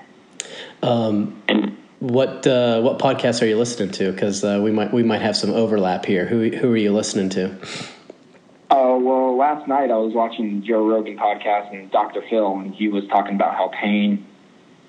Um, 0.82 1.40
and 1.46 1.76
what 2.00 2.44
uh, 2.44 2.80
what 2.80 2.98
podcasts 2.98 3.40
are 3.40 3.46
you 3.46 3.56
listening 3.56 3.92
to? 3.92 4.10
Because 4.10 4.42
uh, 4.42 4.58
we 4.60 4.72
might 4.72 4.92
we 4.92 5.04
might 5.04 5.22
have 5.22 5.36
some 5.36 5.50
overlap 5.50 6.06
here. 6.06 6.26
Who 6.26 6.50
who 6.50 6.72
are 6.72 6.76
you 6.76 6.92
listening 6.92 7.28
to? 7.30 7.56
Oh 8.72 8.94
uh, 8.94 8.98
well, 9.00 9.36
last 9.36 9.66
night 9.66 9.90
I 9.90 9.96
was 9.96 10.14
watching 10.14 10.62
Joe 10.64 10.86
Rogan 10.86 11.18
podcast 11.18 11.72
and 11.72 11.90
Dr. 11.90 12.22
Phil, 12.30 12.52
and 12.52 12.72
he 12.72 12.86
was 12.86 13.02
talking 13.08 13.34
about 13.34 13.54
how 13.54 13.68
pain 13.68 14.24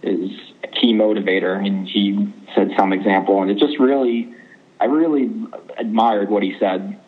is 0.03 0.29
a 0.63 0.67
key 0.67 0.93
motivator. 0.93 1.55
And 1.57 1.87
he 1.87 2.31
said 2.53 2.69
some 2.77 2.93
example, 2.93 3.41
and 3.41 3.49
it 3.49 3.57
just 3.57 3.79
really, 3.79 4.31
I 4.79 4.85
really 4.85 5.31
admired 5.79 6.29
what 6.29 6.43
he 6.43 6.55
said. 6.59 6.99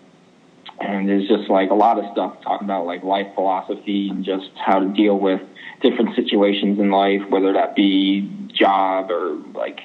And 0.79 1.07
there's 1.07 1.27
just 1.27 1.47
like 1.47 1.69
a 1.69 1.75
lot 1.75 1.99
of 1.99 2.05
stuff 2.12 2.41
talking 2.41 2.65
about 2.65 2.88
like 2.88 3.03
life 3.03 3.27
philosophy 3.36 4.09
and 4.09 4.25
just 4.25 4.49
how 4.55 4.79
to 4.79 4.88
deal 4.93 5.19
with 5.19 5.41
different 5.83 6.15
situations 6.15 6.79
in 6.79 6.89
life, 6.89 7.21
whether 7.29 7.53
that 7.53 7.75
be 7.75 8.27
job 8.51 9.12
or 9.12 9.38
like 9.53 9.81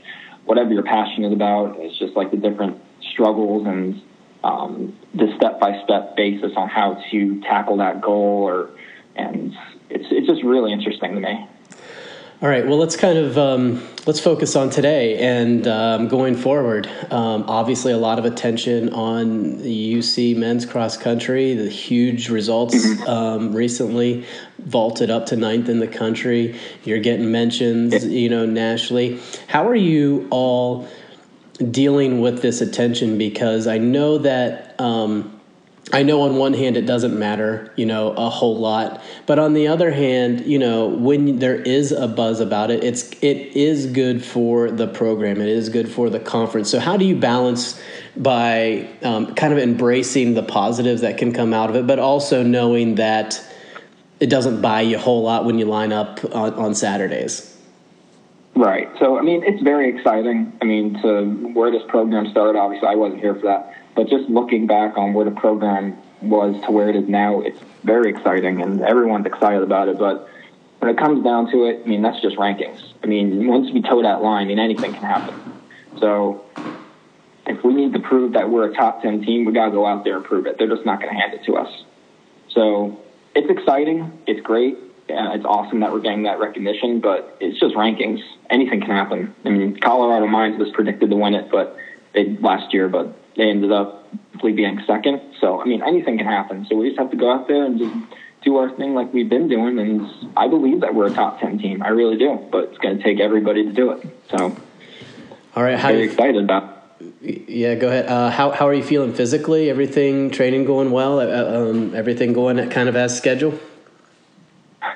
whatever 0.47 0.73
you're 0.73 0.83
passionate 0.83 1.35
about. 1.35 1.77
It's 1.79 1.99
just 1.99 2.17
like 2.17 2.31
the 2.31 2.39
different 2.39 2.81
struggles 3.13 3.67
and 3.67 4.01
um, 4.45 4.97
the 5.15 5.33
step 5.37 5.61
by 5.61 5.83
step 5.85 6.17
basis 6.17 6.53
on 6.57 6.69
how 6.69 7.03
to 7.11 7.41
tackle 7.43 7.79
that 7.79 8.01
goal 8.01 8.45
or 8.45 8.71
and 9.17 9.55
it's 9.91 10.07
it's 10.11 10.27
just 10.27 10.43
really 10.43 10.73
interesting 10.73 11.15
to 11.15 11.21
me. 11.21 11.47
All 12.41 12.49
right. 12.49 12.65
Well, 12.65 12.79
let's 12.79 12.95
kind 12.95 13.19
of 13.19 13.37
um, 13.37 13.83
let's 14.07 14.21
focus 14.21 14.55
on 14.55 14.71
today 14.71 15.19
and 15.19 15.67
um, 15.67 16.07
going 16.07 16.37
forward. 16.37 16.89
Um, 17.11 17.43
obviously, 17.49 17.93
a 17.93 17.99
lot 17.99 18.21
of 18.21 18.25
attention 18.25 18.91
on 18.91 19.61
the 19.61 19.95
UC 19.95 20.37
men's 20.37 20.65
cross 20.65 20.97
country. 20.97 21.55
The 21.55 21.69
huge 21.69 22.29
results 22.29 22.77
mm-hmm. 22.77 23.09
um, 23.09 23.53
recently, 23.57 24.25
vaulted 24.61 25.11
up 25.11 25.27
to 25.27 25.37
ninth 25.37 25.69
in 25.69 25.81
the 25.81 25.89
country. 25.89 26.57
You're 26.85 27.01
getting 27.01 27.33
mentions, 27.33 28.07
you 28.07 28.29
know, 28.29 28.47
nationally. 28.47 29.21
How 29.49 29.67
are 29.67 29.75
you 29.75 30.29
all 30.31 30.89
dealing 31.59 32.21
with 32.21 32.43
this 32.43 32.61
attention? 32.61 33.19
Because 33.19 33.67
I 33.67 33.79
know 33.79 34.19
that 34.19 34.79
um, 34.81 35.39
I 35.93 36.03
know 36.03 36.23
on 36.23 36.37
one 36.37 36.53
hand 36.53 36.77
it 36.77 36.85
doesn't 36.87 37.19
matter, 37.19 37.73
you 37.77 37.87
know, 37.87 38.11
a 38.11 38.29
whole 38.29 38.59
lot, 38.59 39.03
but 39.27 39.39
on 39.39 39.55
the 39.55 39.69
other 39.69 39.91
hand, 39.91 40.45
you 40.45 40.59
know, 40.59 40.87
when 40.87 41.39
there 41.39 41.57
is 41.57 41.93
a 41.93 42.07
buzz 42.07 42.41
about 42.41 42.71
it, 42.71 42.85
it's 42.85 43.11
it 43.23 43.57
is 43.57 43.87
good 43.87 44.23
for 44.23 44.71
the 44.71 44.87
program. 44.87 45.41
It 45.41 45.49
is 45.49 45.71
good 45.71 45.91
for 45.91 46.11
the 46.11 46.21
conference. 46.21 46.71
So 46.71 46.79
how 46.79 46.97
do 46.99 47.07
you 47.07 47.17
balance 47.17 47.81
by 48.17 48.89
um, 49.03 49.35
kind 49.35 49.53
of 49.53 49.59
embracing 49.59 50.35
the 50.35 50.43
positives 50.43 51.01
that 51.01 51.17
can 51.17 51.33
come 51.33 51.55
out 51.55 51.71
of 51.71 51.77
it, 51.77 51.87
but 51.87 51.99
also 51.99 52.43
knowing 52.43 52.97
that 52.97 53.43
it 54.21 54.29
doesn't 54.29 54.61
buy 54.61 54.83
you 54.83 54.97
a 54.97 55.01
whole 55.01 55.23
lot 55.23 55.47
when 55.47 55.59
you 55.59 55.65
line 55.65 55.93
up 55.93 56.23
on, 56.35 56.53
on 56.55 56.75
Saturdays? 56.75 57.48
Right. 58.59 58.91
So 58.99 59.19
I 59.19 59.23
mean, 59.23 59.45
it's 59.45 59.63
very 59.63 59.89
exciting. 59.95 60.53
I 60.61 60.65
mean, 60.65 61.01
to 61.03 61.25
where 61.55 61.71
this 61.71 61.83
program 61.89 62.31
started, 62.31 62.59
obviously 62.59 62.89
I 62.89 62.97
wasn't 62.97 63.21
here 63.21 63.35
for 63.35 63.47
that 63.47 63.75
but 63.99 64.09
just 64.09 64.31
looking 64.31 64.69
back 64.69 64.97
on 64.97 65.13
where 65.13 65.25
the 65.25 65.33
program 65.33 65.99
was 66.23 66.55
to 66.65 66.71
where 66.71 66.89
it 66.89 66.95
is 66.95 67.09
now, 67.09 67.41
it's 67.41 67.59
very 67.83 68.11
exciting, 68.11 68.63
and 68.63 68.81
everyone's 68.81 69.27
excited 69.27 69.61
about 69.61 69.89
it. 69.89 69.99
But 69.99 70.29
when 70.79 70.89
it 70.89 70.97
comes 70.97 71.25
down 71.25 71.51
to 71.51 71.65
it, 71.65 71.83
I 71.85 71.89
mean, 71.89 72.01
that's 72.01 72.21
just 72.23 72.37
rankings. 72.37 72.81
I 73.03 73.09
mean, 73.09 73.49
once 73.49 73.73
we 73.73 73.83
toe 73.83 74.01
that 74.03 74.23
line, 74.23 74.47
I 74.47 74.49
mean, 74.51 74.61
anything 74.61 74.93
can 74.93 75.03
happen. 75.03 75.35
So 75.99 76.45
if 77.49 77.65
we 77.65 77.75
need 77.75 77.93
to 77.95 77.99
prove 77.99 78.35
that 78.35 78.49
we're 78.49 78.71
a 78.71 78.75
top 78.77 79.03
10 79.03 79.25
team, 79.25 79.45
we 79.45 79.53
got 79.53 79.65
to 79.65 79.73
go 79.73 79.85
out 79.85 80.05
there 80.05 80.15
and 80.15 80.25
prove 80.25 80.47
it. 80.47 80.57
They're 80.57 80.69
just 80.69 80.87
not 80.87 81.01
going 81.01 81.13
to 81.13 81.21
hand 81.21 81.35
it 81.35 81.45
to 81.47 81.57
us. 81.57 81.83
So 82.51 83.01
it's 83.35 83.51
exciting. 83.51 84.17
It's 84.29 84.41
great. 84.43 84.79
Yeah, 85.09 85.35
it's 85.35 85.45
awesome 85.45 85.81
that 85.81 85.93
we're 85.93 86.01
getting 86.01 86.25
that 86.25 86.39
recognition, 86.39 87.01
but 87.01 87.39
it's 87.41 87.59
just 87.59 87.75
rankings. 87.75 88.21
Anything 88.51 88.81
can 88.81 88.91
happen. 88.91 89.35
I 89.45 89.49
mean, 89.49 89.79
Colorado 89.81 90.27
Mines 90.27 90.59
was 90.59 90.69
predicted 90.71 91.09
to 91.09 91.17
win 91.17 91.35
it, 91.35 91.51
but 91.51 91.77
they 92.13 92.37
last 92.41 92.75
year, 92.75 92.89
but 92.89 93.17
they 93.37 93.49
ended 93.49 93.73
up 93.73 94.07
being 94.43 94.83
second. 94.87 95.21
So 95.41 95.61
I 95.61 95.65
mean, 95.65 95.83
anything 95.83 96.19
can 96.19 96.27
happen. 96.27 96.67
So 96.69 96.77
we 96.77 96.89
just 96.89 96.99
have 96.99 97.11
to 97.11 97.17
go 97.17 97.33
out 97.33 97.49
there 97.49 97.65
and 97.65 97.79
just 97.79 97.95
do 98.43 98.57
our 98.57 98.71
thing 98.77 98.95
like 98.95 99.13
we've 99.13 99.29
been 99.29 99.49
doing. 99.49 99.79
And 99.79 100.07
I 100.37 100.49
believe 100.49 100.83
that 100.83 100.95
we're 100.95 101.07
a 101.07 101.15
top 101.15 101.41
ten 101.41 101.59
team. 101.59 101.83
I 101.83 101.89
really 101.89 102.19
do. 102.19 102.39
But 102.53 102.65
it's 102.65 102.79
going 102.79 102.99
to 102.99 103.03
take 103.03 103.19
everybody 103.21 103.65
to 103.65 103.73
do 103.73 103.93
it. 103.93 104.07
So, 104.31 104.57
all 105.57 105.63
right, 105.63 105.79
how 105.79 105.89
very 105.89 106.05
you, 106.05 106.11
excited 106.11 106.45
about. 106.45 106.75
Yeah, 107.21 107.77
go 107.77 107.89
ahead. 107.89 108.07
Uh, 108.07 108.31
how 108.31 108.51
how 108.51 108.69
are 108.69 108.75
you 108.75 108.83
feeling 108.83 109.15
physically? 109.15 109.71
Everything 109.71 110.31
training 110.31 110.67
going 110.67 110.91
well? 110.91 111.21
Uh, 111.21 111.71
um, 111.71 111.95
everything 111.95 112.33
going 112.33 112.69
kind 112.71 112.89
of 112.89 112.97
as 112.97 113.17
scheduled? 113.17 113.59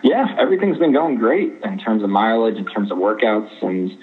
Yeah, 0.03 0.35
everything's 0.39 0.79
been 0.79 0.93
going 0.93 1.17
great 1.17 1.53
in 1.63 1.79
terms 1.79 2.03
of 2.03 2.11
mileage, 2.11 2.57
in 2.57 2.67
terms 2.67 2.91
of 2.91 2.99
workouts, 2.99 3.51
and 3.63 3.97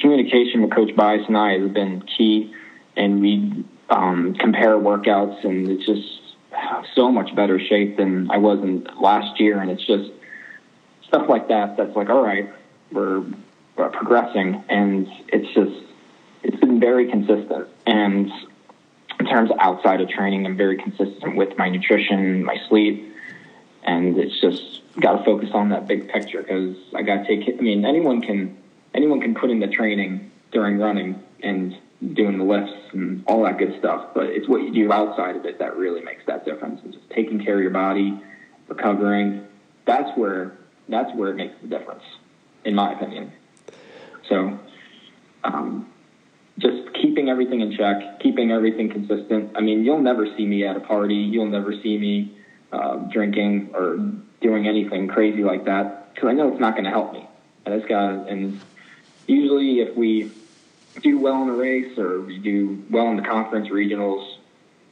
communication 0.00 0.62
with 0.62 0.72
Coach 0.72 0.96
Bias 0.96 1.22
and 1.28 1.36
I 1.36 1.58
has 1.58 1.70
been 1.70 2.02
key. 2.16 2.54
And 2.96 3.20
we 3.20 3.64
um, 3.90 4.34
compare 4.38 4.76
workouts, 4.76 5.44
and 5.44 5.68
it's 5.68 5.84
just 5.84 6.36
so 6.94 7.12
much 7.12 7.34
better 7.34 7.58
shape 7.60 7.98
than 7.98 8.30
I 8.30 8.38
was 8.38 8.60
in 8.60 8.86
last 9.00 9.38
year. 9.38 9.60
And 9.60 9.70
it's 9.70 9.84
just 9.86 10.10
stuff 11.06 11.28
like 11.28 11.48
that. 11.48 11.76
That's 11.76 11.94
like, 11.94 12.08
all 12.08 12.22
right, 12.22 12.50
we're, 12.90 13.22
we're 13.76 13.90
progressing, 13.90 14.64
and 14.68 15.06
it's 15.28 15.52
just 15.54 15.86
it's 16.42 16.56
been 16.56 16.80
very 16.80 17.10
consistent. 17.10 17.68
And 17.86 18.30
in 19.20 19.26
terms 19.26 19.50
of 19.50 19.58
outside 19.60 20.00
of 20.00 20.08
training, 20.08 20.46
I'm 20.46 20.56
very 20.56 20.76
consistent 20.76 21.36
with 21.36 21.56
my 21.56 21.68
nutrition, 21.68 22.42
my 22.44 22.56
sleep, 22.68 23.14
and 23.84 24.18
it's 24.18 24.40
just 24.40 24.81
got 25.00 25.18
to 25.18 25.24
focus 25.24 25.50
on 25.54 25.70
that 25.70 25.86
big 25.86 26.08
picture 26.08 26.42
because 26.42 26.76
I 26.94 27.02
got 27.02 27.24
to 27.24 27.26
take. 27.26 27.48
I 27.48 27.60
mean, 27.60 27.84
anyone 27.84 28.20
can 28.20 28.56
anyone 28.94 29.20
can 29.20 29.34
put 29.34 29.50
in 29.50 29.60
the 29.60 29.68
training 29.68 30.30
during 30.50 30.78
running 30.78 31.22
and 31.42 31.76
doing 32.14 32.38
the 32.38 32.44
lifts 32.44 32.72
and 32.92 33.24
all 33.26 33.44
that 33.44 33.58
good 33.58 33.78
stuff. 33.78 34.08
But 34.14 34.26
it's 34.26 34.48
what 34.48 34.62
you 34.62 34.72
do 34.72 34.92
outside 34.92 35.36
of 35.36 35.44
it 35.44 35.58
that 35.58 35.76
really 35.76 36.02
makes 36.02 36.24
that 36.26 36.44
difference. 36.44 36.80
And 36.82 36.92
just 36.92 37.08
taking 37.10 37.42
care 37.42 37.56
of 37.56 37.62
your 37.62 37.70
body, 37.70 38.20
recovering. 38.68 39.46
That's 39.86 40.16
where 40.16 40.58
that's 40.88 41.14
where 41.14 41.30
it 41.30 41.36
makes 41.36 41.54
the 41.62 41.68
difference, 41.68 42.02
in 42.64 42.74
my 42.74 42.92
opinion. 42.92 43.32
So, 44.28 44.58
um, 45.44 45.88
just 46.58 46.92
keeping 46.94 47.28
everything 47.28 47.60
in 47.60 47.76
check, 47.76 48.20
keeping 48.20 48.52
everything 48.52 48.90
consistent. 48.90 49.56
I 49.56 49.60
mean, 49.60 49.84
you'll 49.84 50.02
never 50.02 50.26
see 50.36 50.44
me 50.44 50.66
at 50.66 50.76
a 50.76 50.80
party. 50.80 51.14
You'll 51.14 51.46
never 51.46 51.72
see 51.82 51.98
me 51.98 52.36
uh, 52.72 52.96
drinking 53.12 53.70
or 53.74 54.12
doing 54.42 54.66
anything 54.66 55.08
crazy 55.08 55.42
like 55.44 55.64
that 55.64 56.14
because 56.14 56.28
I 56.28 56.32
know 56.32 56.48
it's 56.48 56.60
not 56.60 56.74
going 56.74 56.84
to 56.84 56.90
help 56.90 57.12
me. 57.12 57.26
I 57.66 57.76
just 57.76 57.88
got 57.88 58.28
and 58.28 58.60
usually 59.26 59.80
if 59.80 59.96
we 59.96 60.30
do 61.00 61.18
well 61.18 61.42
in 61.42 61.48
a 61.48 61.54
race 61.54 61.96
or 61.96 62.20
we 62.20 62.38
do 62.38 62.82
well 62.90 63.08
in 63.08 63.16
the 63.16 63.22
conference 63.22 63.68
regionals, 63.68 64.36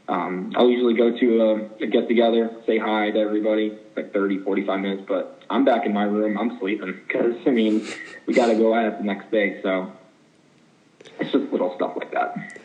um, 0.09 0.53
I'll 0.57 0.71
usually 0.71 0.95
go 0.95 1.17
to 1.17 1.43
a, 1.43 1.85
a 1.85 1.87
get 1.87 2.09
together, 2.09 2.51
say 2.67 2.79
hi 2.79 3.11
to 3.11 3.19
everybody, 3.19 3.77
like 3.97 4.13
30, 4.13 4.39
45 4.39 4.81
minutes, 4.81 5.03
but 5.07 5.43
I'm 5.51 5.65
back 5.65 5.87
in 5.87 5.93
my 5.93 6.05
room. 6.05 6.39
I'm 6.39 6.59
sleeping 6.59 6.99
because, 7.07 7.35
I 7.47 7.51
mean, 7.51 7.87
we 8.27 8.35
got 8.35 8.47
to 8.47 8.55
go 8.55 8.75
at 8.75 8.87
it 8.87 8.99
the 8.99 9.05
next 9.05 9.31
day. 9.31 9.61
So 9.63 9.93
it's 11.21 11.33
just 11.33 11.53
little 11.53 11.75
stuff 11.77 11.97
like 11.97 12.13
that 12.13 12.60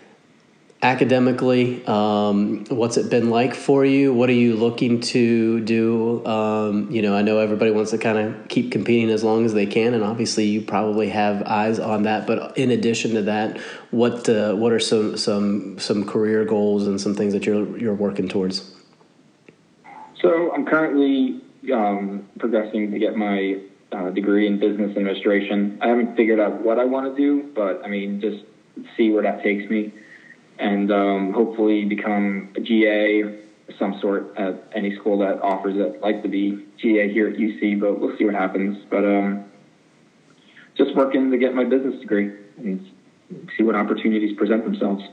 academically 0.86 1.86
um, 1.88 2.66
what's 2.70 2.98
it 2.98 3.10
been 3.10 3.30
like 3.30 3.56
for 3.56 3.84
you? 3.84 4.14
What 4.14 4.30
are 4.30 4.34
you 4.34 4.56
looking 4.56 5.02
to 5.02 5.60
do? 5.62 6.26
Um, 6.26 6.76
you 6.92 7.02
know 7.02 7.16
i 7.16 7.22
know 7.22 7.40
everybody 7.40 7.72
wants 7.72 7.92
to 7.92 7.98
kind 7.98 8.18
of 8.18 8.48
keep 8.48 8.72
competing 8.72 9.10
as 9.10 9.24
long 9.24 9.46
as 9.46 9.54
they 9.54 9.66
can 9.66 9.94
and 9.94 10.04
obviously 10.04 10.46
you 10.46 10.62
probably 10.62 11.10
have 11.10 11.44
eyes 11.44 11.80
on 11.80 12.04
that 12.04 12.28
but 12.28 12.58
in 12.58 12.72
addition 12.72 13.12
to 13.12 13.22
that 13.24 13.58
what 13.92 14.28
uh, 14.30 14.54
what 14.54 14.72
are 14.72 14.80
some 14.80 15.18
some 15.18 15.80
some 15.80 16.06
career 16.06 16.46
goals 16.46 16.88
and 16.88 17.00
some 17.00 17.16
things 17.16 17.34
that 17.34 17.46
you're 17.46 17.78
you're 17.78 17.94
working 17.94 18.28
towards? 18.28 18.76
So 20.22 20.52
i'm 20.54 20.66
currently 20.66 21.42
um, 21.74 22.28
progressing 22.40 22.92
to 22.92 23.00
get 23.00 23.16
my 23.16 23.62
uh, 23.92 24.10
degree 24.10 24.48
in 24.48 24.60
business 24.60 24.90
administration. 24.96 25.80
I 25.82 25.88
haven't 25.88 26.16
figured 26.16 26.40
out 26.40 26.62
what 26.62 26.80
i 26.80 26.86
want 26.86 27.16
to 27.16 27.16
do 27.16 27.52
but 27.54 27.84
i 27.84 27.88
mean 27.88 28.22
just 28.22 28.44
see 28.98 29.12
where 29.12 29.24
that 29.24 29.42
takes 29.42 29.70
me 29.70 29.94
and 30.60 30.92
um, 30.92 31.34
hopefully 31.34 31.86
become 31.86 32.50
a 32.56 32.62
GA 32.62 33.22
of 33.22 33.34
some 33.80 34.00
sort 34.00 34.36
at 34.38 34.72
any 34.76 34.96
school 34.96 35.20
that 35.20 35.42
offers 35.42 35.76
it. 35.78 36.02
like 36.02 36.22
to 36.24 36.30
be 36.30 36.66
GA 36.78 37.12
here 37.12 37.28
at 37.28 37.36
UC, 37.36 37.80
but 37.80 38.00
we'll 38.00 38.16
see 38.18 38.26
what 38.26 38.36
happens. 38.36 38.78
But 38.90 39.06
um, 39.06 39.46
just 40.78 40.96
working 40.96 41.32
to 41.32 41.38
get 41.38 41.54
my 41.54 41.64
business 41.64 42.00
degree 42.00 42.32
and 42.58 42.90
see 43.58 43.64
what 43.64 43.76
opportunities 43.76 44.38
present 44.38 44.64
themselves. 44.64 45.04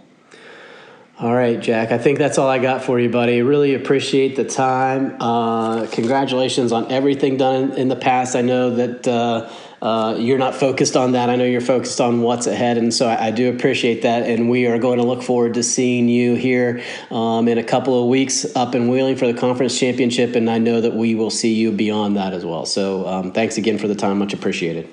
All 1.19 1.35
right, 1.35 1.61
Jack. 1.61 1.93
I 1.93 1.99
think 1.99 2.19
that's 2.19 2.39
all 2.39 2.49
I 2.49 2.59
got 2.59 2.83
for 2.83 2.99
you, 2.99 3.09
buddy. 3.09 3.43
Really 3.43 3.75
appreciate 3.75 4.35
the 4.35 4.45
time. 4.45 5.17
Uh, 5.21 5.87
congratulations 5.87 6.73
on 6.73 6.91
everything 6.91 7.37
done 7.37 7.73
in 7.73 7.89
the 7.89 7.97
past. 7.97 8.37
I 8.37 8.43
know 8.43 8.75
that. 8.77 9.09
Uh, 9.09 9.51
uh, 9.83 10.15
you're 10.17 10.39
not 10.39 10.55
focused 10.55 10.97
on 10.97 11.13
that. 11.13 11.29
I 11.29 11.35
know 11.35 11.45
you're 11.45 11.61
focused 11.61 12.01
on 12.01 12.23
what's 12.23 12.47
ahead, 12.47 12.79
and 12.79 12.95
so 12.95 13.09
I, 13.09 13.27
I 13.27 13.31
do 13.33 13.53
appreciate 13.53 14.03
that. 14.03 14.23
And 14.23 14.49
we 14.49 14.67
are 14.67 14.79
going 14.79 14.99
to 14.99 15.05
look 15.05 15.23
forward 15.23 15.55
to 15.55 15.65
seeing 15.65 16.09
you 16.09 16.37
here 16.37 16.83
um, 17.11 17.49
in 17.49 17.59
a 17.59 17.65
couple 17.65 18.01
of 18.01 18.09
weeks 18.09 18.47
up 18.55 18.77
in 18.77 18.87
Wheeling 18.87 19.17
for 19.17 19.27
the 19.27 19.39
conference 19.39 19.77
championship, 19.77 20.37
and 20.37 20.49
I 20.49 20.59
know 20.59 20.81
that 20.81 20.95
we 20.95 21.17
will 21.17 21.31
see 21.31 21.55
you 21.55 21.73
beyond 21.73 22.17
that 22.17 22.33
as 22.33 22.45
well. 22.45 22.65
So 22.65 23.07
um, 23.09 23.33
thanks 23.33 23.59
again 23.59 23.77
for 23.77 23.89
the 23.89 23.97
time, 23.97 24.19
much 24.19 24.33
appreciated. 24.33 24.89